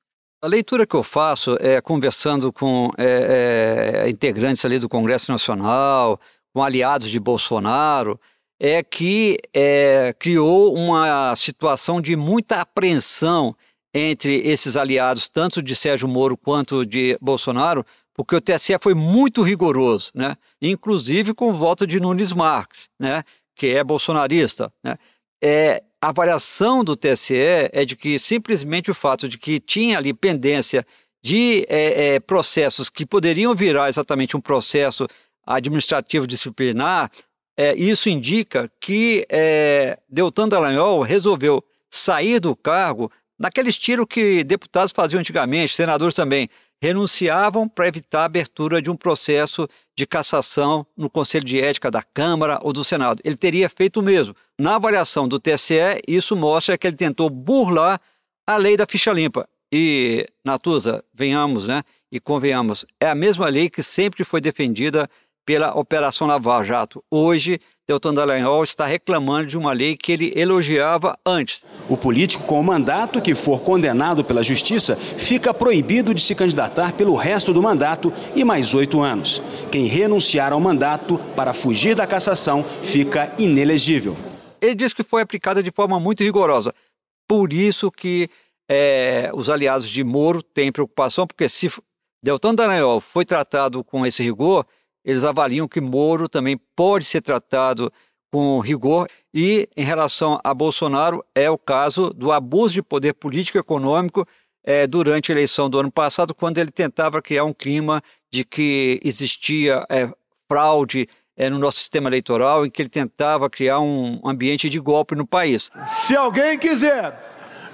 A 0.43 0.47
leitura 0.47 0.85
que 0.85 0.95
eu 0.95 1.01
faço 1.01 1.57
é 1.59 1.81
conversando 1.81 2.53
com 2.53 2.91
é, 2.99 4.03
é, 4.05 4.09
integrantes 4.11 4.63
ali 4.63 4.77
do 4.77 4.87
Congresso 4.87 5.31
Nacional, 5.31 6.19
com 6.55 6.63
aliados 6.63 7.09
de 7.09 7.19
Bolsonaro, 7.19 8.17
é 8.57 8.81
que 8.81 9.37
é, 9.53 10.15
criou 10.17 10.73
uma 10.73 11.35
situação 11.35 11.99
de 11.99 12.15
muita 12.15 12.61
apreensão 12.61 13.53
entre 13.93 14.37
esses 14.37 14.77
aliados, 14.77 15.27
tanto 15.27 15.61
de 15.61 15.75
Sérgio 15.75 16.07
Moro 16.07 16.37
quanto 16.37 16.85
de 16.85 17.17
Bolsonaro, 17.21 17.85
porque 18.13 18.37
o 18.37 18.39
TSE 18.39 18.77
foi 18.79 18.93
muito 18.93 19.41
rigoroso, 19.41 20.11
né? 20.15 20.37
inclusive 20.61 21.33
com 21.33 21.49
o 21.49 21.53
voto 21.53 21.85
de 21.85 21.99
Nunes 21.99 22.31
Marques, 22.31 22.87
né? 22.97 23.23
que 23.53 23.75
é 23.75 23.83
bolsonarista. 23.83 24.71
Né? 24.81 24.97
É, 25.43 25.83
a 26.01 26.07
avaliação 26.07 26.85
do 26.85 26.95
TSE 26.95 27.35
é 27.35 27.83
de 27.83 27.97
que 27.97 28.17
simplesmente 28.17 28.89
o 28.89 28.95
fato 28.95 29.27
de 29.27 29.37
que 29.37 29.59
tinha 29.59 29.97
ali 29.97 30.13
pendência 30.13 30.85
de 31.21 31.65
é, 31.67 32.13
é, 32.13 32.19
processos 32.21 32.89
que 32.89 33.05
poderiam 33.05 33.53
virar 33.53 33.89
exatamente 33.89 34.37
um 34.37 34.39
processo 34.39 35.05
administrativo 35.45 36.25
disciplinar, 36.25 37.11
é, 37.57 37.73
isso 37.75 38.09
indica 38.09 38.69
que 38.79 39.25
é, 39.29 39.97
Deltan 40.09 40.49
Dallagnol 40.49 41.01
resolveu 41.01 41.63
sair 41.89 42.39
do 42.39 42.55
cargo 42.55 43.11
naquele 43.39 43.69
estilo 43.69 44.05
que 44.05 44.43
deputados 44.43 44.91
faziam 44.91 45.19
antigamente, 45.19 45.75
senadores 45.75 46.15
também, 46.15 46.49
renunciavam 46.81 47.67
para 47.67 47.87
evitar 47.87 48.21
a 48.21 48.25
abertura 48.25 48.81
de 48.81 48.89
um 48.89 48.95
processo 48.95 49.67
de 49.97 50.05
cassação 50.05 50.85
no 50.95 51.09
Conselho 51.09 51.45
de 51.45 51.59
Ética 51.59 51.89
da 51.89 52.03
Câmara 52.03 52.59
ou 52.61 52.73
do 52.73 52.83
Senado. 52.83 53.21
Ele 53.23 53.37
teria 53.37 53.69
feito 53.69 53.99
o 53.99 54.03
mesmo. 54.03 54.35
Na 54.59 54.75
avaliação 54.75 55.27
do 55.27 55.39
TSE, 55.39 56.01
isso 56.07 56.35
mostra 56.35 56.77
que 56.77 56.85
ele 56.85 56.95
tentou 56.95 57.29
burlar 57.29 57.99
a 58.45 58.57
lei 58.57 58.75
da 58.77 58.85
ficha 58.85 59.11
limpa. 59.11 59.47
E, 59.71 60.27
Natuza, 60.43 61.03
venhamos, 61.13 61.67
né? 61.67 61.81
E 62.11 62.19
convenhamos, 62.19 62.85
é 62.99 63.09
a 63.09 63.15
mesma 63.15 63.49
lei 63.49 63.69
que 63.69 63.81
sempre 63.83 64.23
foi 64.23 64.39
defendida 64.39 65.09
pela 65.45 65.77
Operação 65.77 66.27
Lava 66.27 66.63
Jato. 66.63 67.03
Hoje, 67.09 67.59
Deltan 67.87 68.15
Dallagnol 68.15 68.63
está 68.63 68.85
reclamando 68.85 69.45
de 69.45 69.57
uma 69.57 69.71
lei 69.71 69.95
que 69.95 70.11
ele 70.11 70.33
elogiava 70.35 71.15
antes. 71.23 71.63
O 71.87 71.95
político 71.95 72.43
com 72.45 72.59
o 72.59 72.63
mandato 72.63 73.21
que 73.21 73.35
for 73.35 73.61
condenado 73.61 74.25
pela 74.25 74.43
Justiça 74.43 74.95
fica 74.95 75.53
proibido 75.53 76.13
de 76.13 76.21
se 76.21 76.33
candidatar 76.33 76.93
pelo 76.93 77.13
resto 77.13 77.53
do 77.53 77.61
mandato 77.61 78.11
e 78.35 78.43
mais 78.43 78.73
oito 78.73 79.01
anos. 79.01 79.39
Quem 79.71 79.85
renunciar 79.85 80.51
ao 80.51 80.59
mandato 80.59 81.19
para 81.35 81.53
fugir 81.53 81.95
da 81.95 82.07
cassação 82.07 82.63
fica 82.63 83.31
inelegível. 83.37 84.17
Ele 84.59 84.73
diz 84.73 84.93
que 84.93 85.03
foi 85.03 85.21
aplicada 85.21 85.61
de 85.61 85.69
forma 85.69 85.99
muito 85.99 86.23
rigorosa. 86.23 86.73
Por 87.27 87.53
isso 87.53 87.91
que 87.91 88.27
é, 88.67 89.29
os 89.33 89.47
aliados 89.47 89.87
de 89.87 90.03
Moro 90.03 90.41
têm 90.41 90.71
preocupação, 90.71 91.27
porque 91.27 91.47
se 91.47 91.71
Deltan 92.23 92.55
Dallagnol 92.55 92.99
foi 92.99 93.23
tratado 93.23 93.83
com 93.83 94.03
esse 94.03 94.23
rigor, 94.23 94.65
eles 95.05 95.23
avaliam 95.23 95.67
que 95.67 95.79
Moro 95.79 96.27
também 96.27 96.59
pode 96.75 97.05
ser 97.05 97.21
tratado 97.21 97.93
com 98.31 98.59
rigor. 98.59 99.07
E 99.31 99.69
em 99.77 99.83
relação 99.83 100.39
a 100.43 100.53
Bolsonaro, 100.53 101.23
é 101.35 101.49
o 101.49 101.57
caso 101.57 102.09
do 102.09 102.31
abuso 102.31 102.73
de 102.73 102.81
poder 102.81 103.13
político 103.13 103.57
e 103.57 103.59
econômico 103.59 104.27
é, 104.63 104.87
durante 104.87 105.31
a 105.31 105.35
eleição 105.35 105.69
do 105.69 105.79
ano 105.79 105.91
passado, 105.91 106.33
quando 106.33 106.57
ele 106.57 106.71
tentava 106.71 107.21
criar 107.21 107.45
um 107.45 107.53
clima 107.53 108.01
de 108.31 108.43
que 108.43 108.99
existia 109.03 109.85
é, 109.89 110.09
fraude 110.49 111.07
é, 111.37 111.49
no 111.49 111.59
nosso 111.59 111.77
sistema 111.77 112.09
eleitoral, 112.09 112.65
em 112.65 112.71
que 112.71 112.81
ele 112.81 112.89
tentava 112.89 113.49
criar 113.49 113.79
um 113.79 114.19
ambiente 114.25 114.69
de 114.69 114.79
golpe 114.79 115.15
no 115.15 115.27
país. 115.27 115.69
Se 115.85 116.15
alguém 116.15 116.57
quiser 116.57 117.17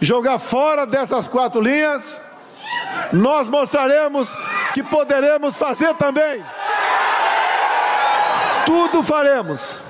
jogar 0.01 0.37
fora 0.37 0.85
dessas 0.85 1.29
quatro 1.29 1.61
linhas, 1.61 2.21
nós 3.13 3.47
mostraremos 3.47 4.35
que 4.73 4.83
poderemos 4.83 5.55
fazer 5.55 5.93
também. 5.93 6.43
Tudo 8.65 9.03
faremos, 9.03 9.81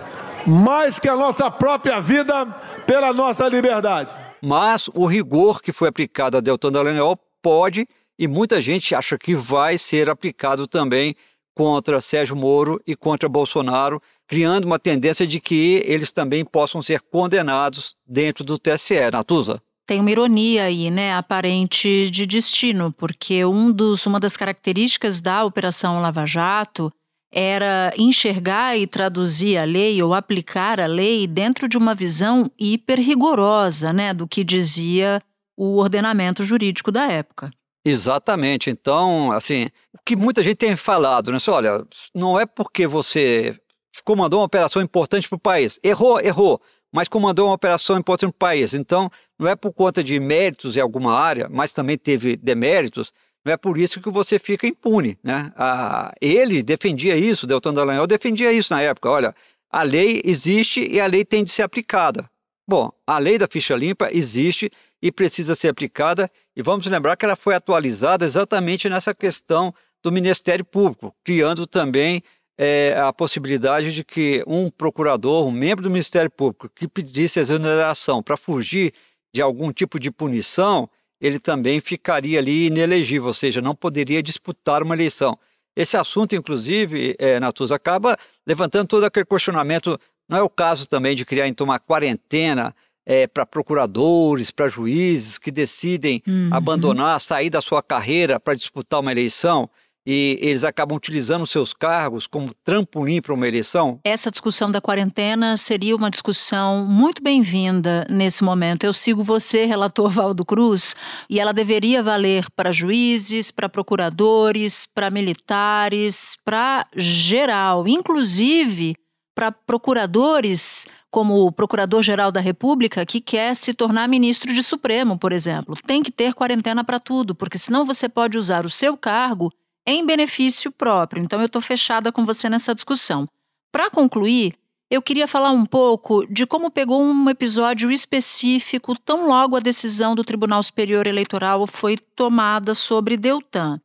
mais 0.45 0.99
que 0.99 1.09
a 1.09 1.15
nossa 1.15 1.51
própria 1.51 1.99
vida 1.99 2.45
pela 2.85 3.13
nossa 3.13 3.47
liberdade. 3.47 4.13
Mas 4.41 4.89
o 4.93 5.05
rigor 5.05 5.61
que 5.61 5.71
foi 5.71 5.89
aplicado 5.89 6.37
a 6.37 6.41
Deltan 6.41 6.71
Dallagnol 6.71 7.17
pode 7.41 7.87
e 8.17 8.27
muita 8.27 8.61
gente 8.61 8.95
acha 8.95 9.17
que 9.17 9.35
vai 9.35 9.77
ser 9.77 10.09
aplicado 10.09 10.67
também 10.67 11.15
contra 11.53 12.01
Sérgio 12.01 12.35
Moro 12.35 12.81
e 12.87 12.95
contra 12.95 13.27
Bolsonaro, 13.27 14.01
criando 14.27 14.65
uma 14.65 14.79
tendência 14.79 15.27
de 15.27 15.39
que 15.39 15.83
eles 15.85 16.11
também 16.11 16.45
possam 16.45 16.81
ser 16.81 17.01
condenados 17.01 17.95
dentro 18.07 18.43
do 18.43 18.57
TSE, 18.57 19.11
Natuza. 19.11 19.61
Tem 19.85 19.99
uma 19.99 20.11
ironia 20.11 20.63
aí, 20.63 20.89
né, 20.89 21.13
aparente 21.13 22.09
de 22.09 22.25
destino, 22.25 22.93
porque 22.97 23.43
um 23.43 23.71
dos, 23.71 24.05
uma 24.05 24.19
das 24.19 24.37
características 24.37 25.19
da 25.19 25.43
Operação 25.43 25.99
Lava 25.99 26.25
Jato 26.25 26.91
era 27.31 27.93
enxergar 27.97 28.77
e 28.77 28.85
traduzir 28.85 29.57
a 29.57 29.63
lei 29.63 30.01
ou 30.03 30.13
aplicar 30.13 30.79
a 30.79 30.85
lei 30.85 31.25
dentro 31.25 31.67
de 31.67 31.77
uma 31.77 31.95
visão 31.95 32.51
hiper 32.59 32.99
rigorosa, 32.99 33.93
né, 33.93 34.13
do 34.13 34.27
que 34.27 34.43
dizia 34.43 35.21
o 35.55 35.77
ordenamento 35.77 36.43
jurídico 36.43 36.91
da 36.91 37.09
época. 37.09 37.51
Exatamente. 37.85 38.69
Então, 38.69 39.31
assim, 39.31 39.69
o 39.93 39.99
que 40.05 40.15
muita 40.15 40.43
gente 40.43 40.57
tem 40.57 40.75
falado, 40.75 41.31
né? 41.31 41.37
Olha, 41.47 41.85
não 42.13 42.39
é 42.39 42.45
porque 42.45 42.85
você 42.85 43.57
comandou 44.03 44.39
uma 44.39 44.45
operação 44.45 44.81
importante 44.81 45.27
para 45.27 45.35
o 45.35 45.39
país. 45.39 45.79
Errou, 45.83 46.19
errou, 46.19 46.61
mas 46.93 47.07
comandou 47.07 47.47
uma 47.47 47.55
operação 47.55 47.97
importante 47.97 48.29
para 48.29 48.35
o 48.35 48.49
país. 48.49 48.73
Então, 48.73 49.09
não 49.39 49.47
é 49.47 49.55
por 49.55 49.73
conta 49.73 50.03
de 50.03 50.19
méritos 50.19 50.77
em 50.77 50.79
alguma 50.79 51.17
área, 51.17 51.47
mas 51.49 51.73
também 51.73 51.97
teve 51.97 52.35
deméritos 52.35 53.11
não 53.43 53.53
é 53.53 53.57
por 53.57 53.77
isso 53.77 54.01
que 54.01 54.09
você 54.09 54.37
fica 54.37 54.67
impune. 54.67 55.17
Né? 55.23 55.51
Ah, 55.55 56.13
ele 56.21 56.61
defendia 56.61 57.17
isso, 57.17 57.47
Deltan 57.47 57.73
Dallagnol 57.73 58.07
defendia 58.07 58.51
isso 58.51 58.73
na 58.73 58.81
época. 58.81 59.09
Olha, 59.09 59.35
a 59.69 59.83
lei 59.83 60.21
existe 60.23 60.87
e 60.87 60.99
a 60.99 61.05
lei 61.05 61.25
tem 61.25 61.43
de 61.43 61.49
ser 61.49 61.63
aplicada. 61.63 62.29
Bom, 62.67 62.91
a 63.05 63.17
lei 63.17 63.37
da 63.37 63.47
ficha 63.47 63.75
limpa 63.75 64.09
existe 64.11 64.71
e 65.01 65.11
precisa 65.11 65.55
ser 65.55 65.67
aplicada, 65.67 66.29
e 66.55 66.61
vamos 66.61 66.85
lembrar 66.85 67.17
que 67.17 67.25
ela 67.25 67.35
foi 67.35 67.55
atualizada 67.55 68.23
exatamente 68.23 68.87
nessa 68.87 69.13
questão 69.15 69.73
do 70.03 70.11
Ministério 70.11 70.63
Público, 70.63 71.13
criando 71.23 71.65
também 71.65 72.23
é, 72.57 72.95
a 72.97 73.11
possibilidade 73.11 73.93
de 73.93 74.03
que 74.03 74.43
um 74.45 74.69
procurador, 74.69 75.47
um 75.47 75.51
membro 75.51 75.83
do 75.83 75.89
Ministério 75.89 76.29
Público 76.29 76.69
que 76.69 76.87
pedisse 76.87 77.39
exoneração 77.39 78.21
para 78.21 78.37
fugir 78.37 78.93
de 79.33 79.41
algum 79.41 79.71
tipo 79.71 79.99
de 79.99 80.11
punição, 80.11 80.89
ele 81.21 81.39
também 81.39 81.79
ficaria 81.79 82.39
ali 82.39 82.67
inelegível, 82.67 83.27
ou 83.27 83.33
seja, 83.33 83.61
não 83.61 83.75
poderia 83.75 84.23
disputar 84.23 84.81
uma 84.81 84.95
eleição. 84.95 85.37
Esse 85.75 85.95
assunto, 85.95 86.35
inclusive, 86.35 87.15
é, 87.19 87.39
Natuza, 87.39 87.75
acaba 87.75 88.17
levantando 88.45 88.87
todo 88.87 89.03
aquele 89.03 89.25
questionamento. 89.25 89.99
Não 90.27 90.37
é 90.39 90.41
o 90.41 90.49
caso 90.49 90.89
também 90.89 91.15
de 91.15 91.23
criar 91.23 91.47
então 91.47 91.65
uma 91.65 91.79
quarentena 91.79 92.75
é, 93.05 93.27
para 93.27 93.45
procuradores, 93.45 94.51
para 94.51 94.67
juízes 94.67 95.37
que 95.37 95.51
decidem 95.51 96.21
uhum. 96.27 96.49
abandonar, 96.51 97.21
sair 97.21 97.49
da 97.49 97.61
sua 97.61 97.81
carreira 97.81 98.39
para 98.39 98.55
disputar 98.55 98.99
uma 98.99 99.11
eleição? 99.11 99.69
E 100.05 100.37
eles 100.41 100.63
acabam 100.63 100.97
utilizando 100.97 101.45
seus 101.45 101.73
cargos 101.73 102.27
como 102.27 102.53
trampolim 102.63 103.21
para 103.21 103.33
uma 103.33 103.47
eleição? 103.47 103.99
Essa 104.03 104.31
discussão 104.31 104.71
da 104.71 104.81
quarentena 104.81 105.57
seria 105.57 105.95
uma 105.95 106.09
discussão 106.09 106.85
muito 106.85 107.21
bem-vinda 107.21 108.05
nesse 108.09 108.43
momento. 108.43 108.83
Eu 108.83 108.93
sigo 108.93 109.23
você, 109.23 109.65
relator 109.65 110.09
Valdo 110.11 110.45
Cruz, 110.45 110.95
e 111.29 111.39
ela 111.39 111.53
deveria 111.53 112.03
valer 112.03 112.45
para 112.55 112.71
juízes, 112.71 113.51
para 113.51 113.69
procuradores, 113.69 114.85
para 114.85 115.09
militares, 115.09 116.35
para 116.43 116.87
geral, 116.95 117.87
inclusive 117.87 118.95
para 119.33 119.51
procuradores 119.51 120.85
como 121.09 121.45
o 121.45 121.51
Procurador-Geral 121.51 122.31
da 122.31 122.39
República, 122.39 123.05
que 123.05 123.19
quer 123.19 123.53
se 123.55 123.73
tornar 123.73 124.07
ministro 124.07 124.53
de 124.53 124.63
Supremo, 124.63 125.19
por 125.19 125.33
exemplo. 125.33 125.75
Tem 125.85 126.01
que 126.01 126.11
ter 126.11 126.33
quarentena 126.33 126.85
para 126.85 127.01
tudo, 127.01 127.35
porque 127.35 127.57
senão 127.57 127.85
você 127.85 128.07
pode 128.07 128.37
usar 128.37 128.65
o 128.65 128.69
seu 128.69 128.95
cargo 128.95 129.51
em 129.85 130.05
benefício 130.05 130.71
próprio. 130.71 131.23
Então, 131.23 131.39
eu 131.39 131.45
estou 131.45 131.61
fechada 131.61 132.11
com 132.11 132.25
você 132.25 132.49
nessa 132.49 132.73
discussão. 132.75 133.27
Para 133.71 133.89
concluir, 133.89 134.53
eu 134.91 135.01
queria 135.01 135.25
falar 135.27 135.51
um 135.51 135.65
pouco 135.65 136.25
de 136.27 136.45
como 136.45 136.69
pegou 136.69 137.01
um 137.01 137.29
episódio 137.29 137.89
específico 137.89 138.93
tão 138.99 139.25
logo 139.25 139.55
a 139.55 139.61
decisão 139.61 140.13
do 140.13 140.23
Tribunal 140.23 140.61
Superior 140.61 141.07
Eleitoral 141.07 141.65
foi 141.65 141.95
tomada 141.97 142.75
sobre 142.75 143.15
Deltan. 143.15 143.79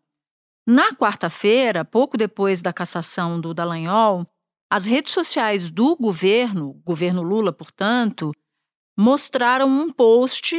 Na 0.67 0.93
quarta-feira, 0.93 1.85
pouco 1.85 2.19
depois 2.19 2.61
da 2.61 2.73
cassação 2.73 3.41
do 3.41 3.55
Dallagnol, 3.55 4.27
as 4.69 4.85
redes 4.85 5.13
sociais 5.13 5.71
do 5.71 5.95
governo, 5.95 6.75
governo 6.85 7.23
Lula, 7.23 7.53
portanto, 7.53 8.33
mostraram 8.99 9.69
um 9.69 9.89
post 9.89 10.57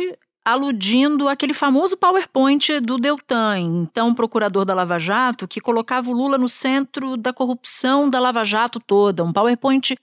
aludindo 0.47 1.27
aquele 1.27 1.53
famoso 1.53 1.97
PowerPoint 1.97 2.79
do 2.79 2.97
Deltan, 2.97 3.60
então 3.60 4.15
procurador 4.15 4.63
da 4.63 4.73
Lava 4.73 4.97
Jato, 4.97 5.45
que 5.45 5.60
colocava 5.60 6.10
o 6.10 6.13
Lula 6.13 6.38
no 6.38 6.47
centro 6.47 7.17
da 7.17 7.33
corrupção 7.33 8.10
da 8.10 8.17
Lava 8.17 8.45
Jato 8.45 8.79
toda. 8.79 9.25
Um 9.25 9.33
PowerPoint 9.33 9.97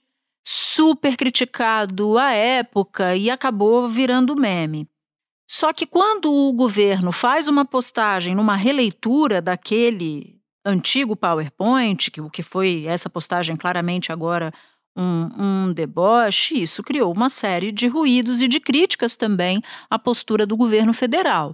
super 0.47 1.17
criticado 1.17 2.19
à 2.19 2.29
época 2.31 3.15
e 3.15 3.27
acabou 3.31 3.89
virando 3.89 4.35
meme. 4.35 4.87
Só 5.49 5.73
que 5.73 5.87
quando 5.87 6.31
o 6.31 6.53
governo 6.53 7.11
faz 7.11 7.47
uma 7.47 7.65
postagem 7.65 8.35
numa 8.35 8.55
releitura 8.55 9.41
daquele 9.41 10.39
antigo 10.63 11.15
PowerPoint, 11.15 12.11
que 12.11 12.21
o 12.21 12.29
que 12.29 12.43
foi 12.43 12.85
essa 12.85 13.09
postagem 13.09 13.55
claramente 13.55 14.11
agora 14.11 14.53
um, 14.95 15.29
um 15.37 15.73
deboche, 15.73 16.61
isso 16.61 16.81
criou 16.81 17.11
uma 17.11 17.29
série 17.29 17.71
de 17.71 17.87
ruídos 17.87 18.41
e 18.41 18.47
de 18.47 18.59
críticas 18.59 19.15
também 19.15 19.61
à 19.89 19.99
postura 19.99 20.45
do 20.45 20.55
governo 20.55 20.93
federal. 20.93 21.53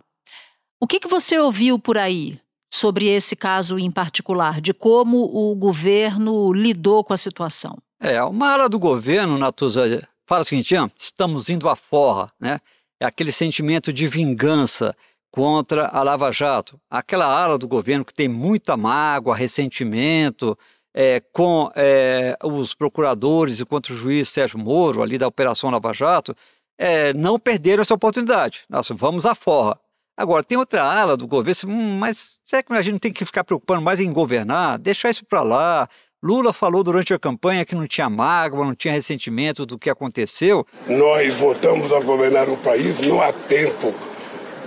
O 0.79 0.87
que, 0.87 0.99
que 0.99 1.07
você 1.07 1.37
ouviu 1.37 1.77
por 1.79 1.97
aí 1.97 2.39
sobre 2.71 3.07
esse 3.07 3.35
caso 3.35 3.77
em 3.77 3.91
particular, 3.91 4.61
de 4.61 4.73
como 4.73 5.23
o 5.23 5.55
governo 5.55 6.53
lidou 6.53 7.03
com 7.03 7.13
a 7.13 7.17
situação? 7.17 7.77
É, 7.99 8.23
uma 8.23 8.53
ala 8.53 8.69
do 8.69 8.79
governo, 8.79 9.37
Natuza, 9.37 10.07
fala 10.27 10.41
o 10.41 10.45
seguinte: 10.45 10.75
ah, 10.75 10.89
estamos 10.97 11.49
indo 11.49 11.69
à 11.69 11.75
forra, 11.75 12.27
né? 12.39 12.59
É 12.99 13.05
aquele 13.05 13.31
sentimento 13.31 13.91
de 13.91 14.07
vingança 14.07 14.95
contra 15.31 15.87
a 15.87 16.03
Lava 16.03 16.31
Jato. 16.31 16.79
Aquela 16.89 17.25
ala 17.25 17.57
do 17.57 17.67
governo 17.67 18.05
que 18.05 18.13
tem 18.13 18.27
muita 18.27 18.77
mágoa, 18.77 19.35
ressentimento 19.35 20.57
é, 20.93 21.21
com 21.31 21.71
é, 21.75 22.37
os 22.43 22.73
procuradores 22.73 23.59
e 23.59 23.65
contra 23.65 23.93
o 23.93 23.95
juiz 23.95 24.29
Sérgio 24.29 24.59
Moro, 24.59 25.01
ali 25.01 25.17
da 25.17 25.27
Operação 25.27 25.69
Lava 25.69 25.93
Jato, 25.93 26.35
é, 26.77 27.13
não 27.13 27.39
perderam 27.39 27.81
essa 27.81 27.93
oportunidade. 27.93 28.61
Nós 28.69 28.89
vamos 28.89 29.25
à 29.25 29.35
forra. 29.35 29.79
Agora, 30.17 30.43
tem 30.43 30.57
outra 30.57 30.83
ala 30.83 31.15
do 31.15 31.25
governo, 31.25 31.71
hum, 31.71 31.97
mas 31.97 32.39
será 32.43 32.61
que 32.61 32.73
a 32.73 32.81
gente 32.81 32.93
não 32.93 32.99
tem 32.99 33.13
que 33.13 33.25
ficar 33.25 33.43
preocupando 33.43 33.81
mais 33.81 33.99
em 33.99 34.11
governar? 34.11 34.77
Deixar 34.77 35.09
isso 35.09 35.25
para 35.25 35.41
lá. 35.41 35.87
Lula 36.23 36.53
falou 36.53 36.83
durante 36.83 37.13
a 37.13 37.17
campanha 37.17 37.65
que 37.65 37.73
não 37.73 37.87
tinha 37.87 38.07
mágoa, 38.07 38.65
não 38.65 38.75
tinha 38.75 38.93
ressentimento 38.93 39.65
do 39.65 39.79
que 39.79 39.89
aconteceu. 39.89 40.65
Nós 40.87 41.33
votamos 41.33 41.91
a 41.91 41.99
governar 41.99 42.47
o 42.49 42.57
país, 42.57 42.99
não 42.99 43.19
há 43.21 43.33
tempo 43.33 43.93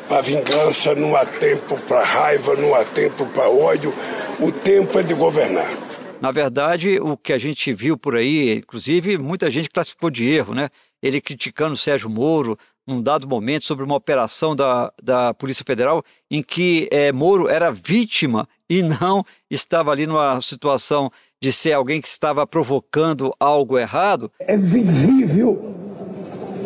para 0.08 0.20
vingança, 0.20 0.94
não 0.94 1.14
há 1.14 1.24
tempo 1.24 1.78
para 1.82 2.02
raiva, 2.02 2.56
não 2.56 2.74
há 2.74 2.84
tempo 2.84 3.24
para 3.26 3.48
ódio. 3.48 3.94
O 4.40 4.50
tempo 4.50 4.98
é 4.98 5.02
de 5.04 5.14
governar. 5.14 5.83
Na 6.24 6.30
verdade, 6.30 6.98
o 6.98 7.18
que 7.18 7.34
a 7.34 7.38
gente 7.38 7.70
viu 7.74 7.98
por 7.98 8.16
aí, 8.16 8.54
inclusive 8.56 9.18
muita 9.18 9.50
gente 9.50 9.68
classificou 9.68 10.08
de 10.08 10.24
erro, 10.24 10.54
né? 10.54 10.70
Ele 11.02 11.20
criticando 11.20 11.74
o 11.74 11.76
Sérgio 11.76 12.08
Moro, 12.08 12.56
num 12.86 13.02
dado 13.02 13.28
momento 13.28 13.66
sobre 13.66 13.84
uma 13.84 13.94
operação 13.94 14.56
da, 14.56 14.90
da 15.02 15.34
Polícia 15.34 15.62
Federal 15.66 16.02
em 16.30 16.42
que 16.42 16.88
é, 16.90 17.12
Moro 17.12 17.46
era 17.46 17.70
vítima 17.70 18.48
e 18.70 18.82
não 18.82 19.22
estava 19.50 19.90
ali 19.90 20.06
numa 20.06 20.40
situação 20.40 21.10
de 21.42 21.52
ser 21.52 21.74
alguém 21.74 22.00
que 22.00 22.08
estava 22.08 22.46
provocando 22.46 23.34
algo 23.38 23.78
errado. 23.78 24.32
É 24.38 24.56
visível 24.56 25.74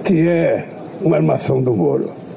que 0.04 0.28
é 0.28 0.68
uma 1.00 1.16
armação 1.16 1.60
do 1.60 1.74
Moro. 1.74 2.27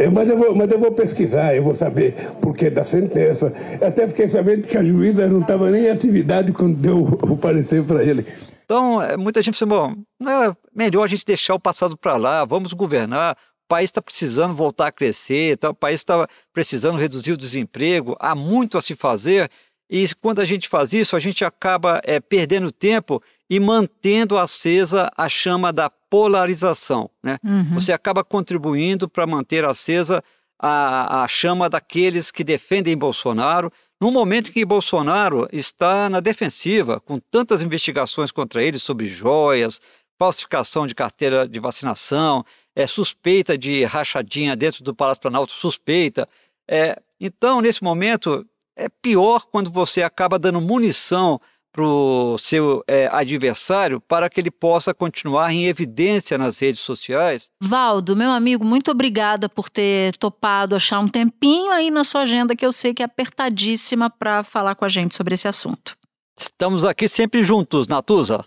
Eu, 0.00 0.10
mas, 0.10 0.28
eu 0.28 0.36
vou, 0.36 0.54
mas 0.54 0.70
eu 0.70 0.78
vou 0.78 0.92
pesquisar, 0.92 1.54
eu 1.54 1.62
vou 1.62 1.74
saber 1.74 2.14
por 2.40 2.54
que 2.56 2.68
da 2.70 2.84
sentença. 2.84 3.52
Eu 3.80 3.88
até 3.88 4.06
fiquei 4.08 4.28
sabendo 4.28 4.66
que 4.66 4.76
a 4.76 4.84
juíza 4.84 5.26
não 5.26 5.40
estava 5.40 5.70
nem 5.70 5.84
em 5.84 5.90
atividade 5.90 6.52
quando 6.52 6.76
deu 6.76 6.98
o 7.00 7.36
parecer 7.36 7.82
para 7.84 8.04
ele. 8.04 8.26
Então, 8.64 9.00
é, 9.00 9.16
muita 9.16 9.40
gente 9.40 9.54
pensa, 9.54 9.66
bom, 9.66 9.94
não 10.20 10.44
é 10.44 10.56
melhor 10.74 11.04
a 11.04 11.06
gente 11.06 11.24
deixar 11.24 11.54
o 11.54 11.60
passado 11.60 11.96
para 11.96 12.16
lá, 12.16 12.44
vamos 12.44 12.72
governar, 12.74 13.34
o 13.34 13.68
país 13.68 13.88
está 13.88 14.02
precisando 14.02 14.52
voltar 14.54 14.88
a 14.88 14.92
crescer, 14.92 15.56
tá, 15.56 15.70
o 15.70 15.74
país 15.74 16.00
está 16.00 16.26
precisando 16.52 16.98
reduzir 16.98 17.32
o 17.32 17.36
desemprego, 17.36 18.14
há 18.20 18.34
muito 18.34 18.76
a 18.76 18.82
se 18.82 18.94
fazer, 18.94 19.50
e 19.90 20.06
quando 20.20 20.40
a 20.40 20.44
gente 20.44 20.68
faz 20.68 20.92
isso, 20.92 21.16
a 21.16 21.18
gente 21.18 21.44
acaba 21.44 22.00
é, 22.04 22.20
perdendo 22.20 22.70
tempo 22.70 23.22
e 23.48 23.58
mantendo 23.58 24.36
acesa 24.36 25.10
a 25.16 25.28
chama 25.30 25.72
da 25.72 25.90
polarização. 26.10 27.10
Né? 27.22 27.38
Uhum. 27.44 27.74
Você 27.74 27.92
acaba 27.92 28.24
contribuindo 28.24 29.08
para 29.08 29.26
manter 29.26 29.64
acesa 29.64 30.22
a, 30.58 31.22
a 31.22 31.28
chama 31.28 31.68
daqueles 31.68 32.30
que 32.30 32.42
defendem 32.42 32.96
Bolsonaro, 32.96 33.72
no 34.00 34.10
momento 34.10 34.50
em 34.50 34.52
que 34.52 34.64
Bolsonaro 34.64 35.48
está 35.52 36.08
na 36.08 36.20
defensiva, 36.20 37.00
com 37.00 37.18
tantas 37.18 37.62
investigações 37.62 38.30
contra 38.30 38.62
ele 38.62 38.78
sobre 38.78 39.06
joias, 39.08 39.80
falsificação 40.18 40.86
de 40.86 40.94
carteira 40.94 41.48
de 41.48 41.60
vacinação, 41.60 42.44
é, 42.74 42.86
suspeita 42.86 43.56
de 43.56 43.84
rachadinha 43.84 44.56
dentro 44.56 44.82
do 44.84 44.94
Palácio 44.94 45.20
Planalto, 45.20 45.52
suspeita. 45.52 46.28
É, 46.68 47.00
então, 47.20 47.60
nesse 47.60 47.82
momento, 47.82 48.46
é 48.76 48.88
pior 48.88 49.46
quando 49.46 49.70
você 49.70 50.02
acaba 50.02 50.38
dando 50.38 50.60
munição 50.60 51.40
para 51.78 51.86
o 51.86 52.36
seu 52.38 52.82
é, 52.88 53.08
adversário 53.12 54.00
para 54.00 54.28
que 54.28 54.40
ele 54.40 54.50
possa 54.50 54.92
continuar 54.92 55.52
em 55.52 55.66
evidência 55.66 56.36
nas 56.36 56.58
redes 56.58 56.80
sociais. 56.80 57.52
Valdo, 57.60 58.16
meu 58.16 58.32
amigo, 58.32 58.64
muito 58.64 58.90
obrigada 58.90 59.48
por 59.48 59.70
ter 59.70 60.16
topado 60.16 60.74
achar 60.74 60.98
um 60.98 61.06
tempinho 61.06 61.70
aí 61.70 61.88
na 61.88 62.02
sua 62.02 62.22
agenda 62.22 62.56
que 62.56 62.66
eu 62.66 62.72
sei 62.72 62.92
que 62.92 63.00
é 63.00 63.06
apertadíssima 63.06 64.10
para 64.10 64.42
falar 64.42 64.74
com 64.74 64.84
a 64.84 64.88
gente 64.88 65.14
sobre 65.14 65.34
esse 65.34 65.46
assunto. 65.46 65.96
Estamos 66.36 66.84
aqui 66.84 67.06
sempre 67.08 67.44
juntos, 67.44 67.86
Natuza. 67.86 68.44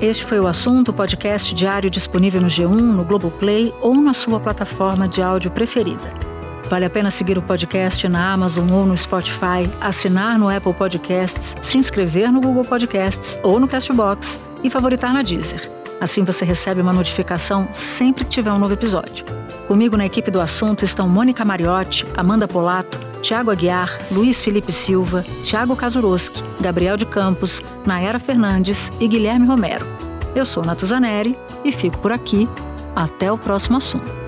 Este 0.00 0.24
foi 0.24 0.40
o 0.40 0.46
assunto, 0.46 0.94
podcast 0.94 1.54
diário 1.54 1.90
disponível 1.90 2.40
no 2.40 2.48
G1, 2.48 2.70
no 2.70 3.04
Globoplay 3.04 3.74
ou 3.82 3.94
na 3.96 4.14
sua 4.14 4.40
plataforma 4.40 5.06
de 5.06 5.20
áudio 5.20 5.50
preferida. 5.50 6.27
Vale 6.68 6.84
a 6.84 6.90
pena 6.90 7.10
seguir 7.10 7.38
o 7.38 7.42
podcast 7.42 8.06
na 8.08 8.32
Amazon 8.32 8.70
ou 8.70 8.84
no 8.84 8.94
Spotify, 8.94 9.68
assinar 9.80 10.38
no 10.38 10.54
Apple 10.54 10.74
Podcasts, 10.74 11.56
se 11.62 11.78
inscrever 11.78 12.30
no 12.30 12.42
Google 12.42 12.64
Podcasts 12.64 13.38
ou 13.42 13.58
no 13.58 13.66
Castbox 13.66 14.38
e 14.62 14.68
favoritar 14.68 15.14
na 15.14 15.22
Deezer. 15.22 15.70
Assim 15.98 16.22
você 16.24 16.44
recebe 16.44 16.82
uma 16.82 16.92
notificação 16.92 17.68
sempre 17.72 18.24
que 18.24 18.30
tiver 18.30 18.52
um 18.52 18.58
novo 18.58 18.74
episódio. 18.74 19.24
Comigo 19.66 19.96
na 19.96 20.04
equipe 20.04 20.30
do 20.30 20.40
assunto 20.40 20.84
estão 20.84 21.08
Mônica 21.08 21.42
Mariotti, 21.42 22.04
Amanda 22.14 22.46
Polato, 22.46 22.98
Tiago 23.22 23.50
Aguiar, 23.50 23.98
Luiz 24.10 24.42
Felipe 24.42 24.72
Silva, 24.72 25.24
Tiago 25.42 25.74
Kazuroski, 25.74 26.42
Gabriel 26.60 26.98
de 26.98 27.06
Campos, 27.06 27.62
Nayara 27.86 28.18
Fernandes 28.18 28.90
e 29.00 29.08
Guilherme 29.08 29.46
Romero. 29.46 29.86
Eu 30.34 30.44
sou 30.44 30.62
Natuzaneri 30.62 31.36
e 31.64 31.72
fico 31.72 31.96
por 31.98 32.12
aqui. 32.12 32.48
Até 32.94 33.30
o 33.30 33.38
próximo 33.38 33.76
assunto. 33.76 34.27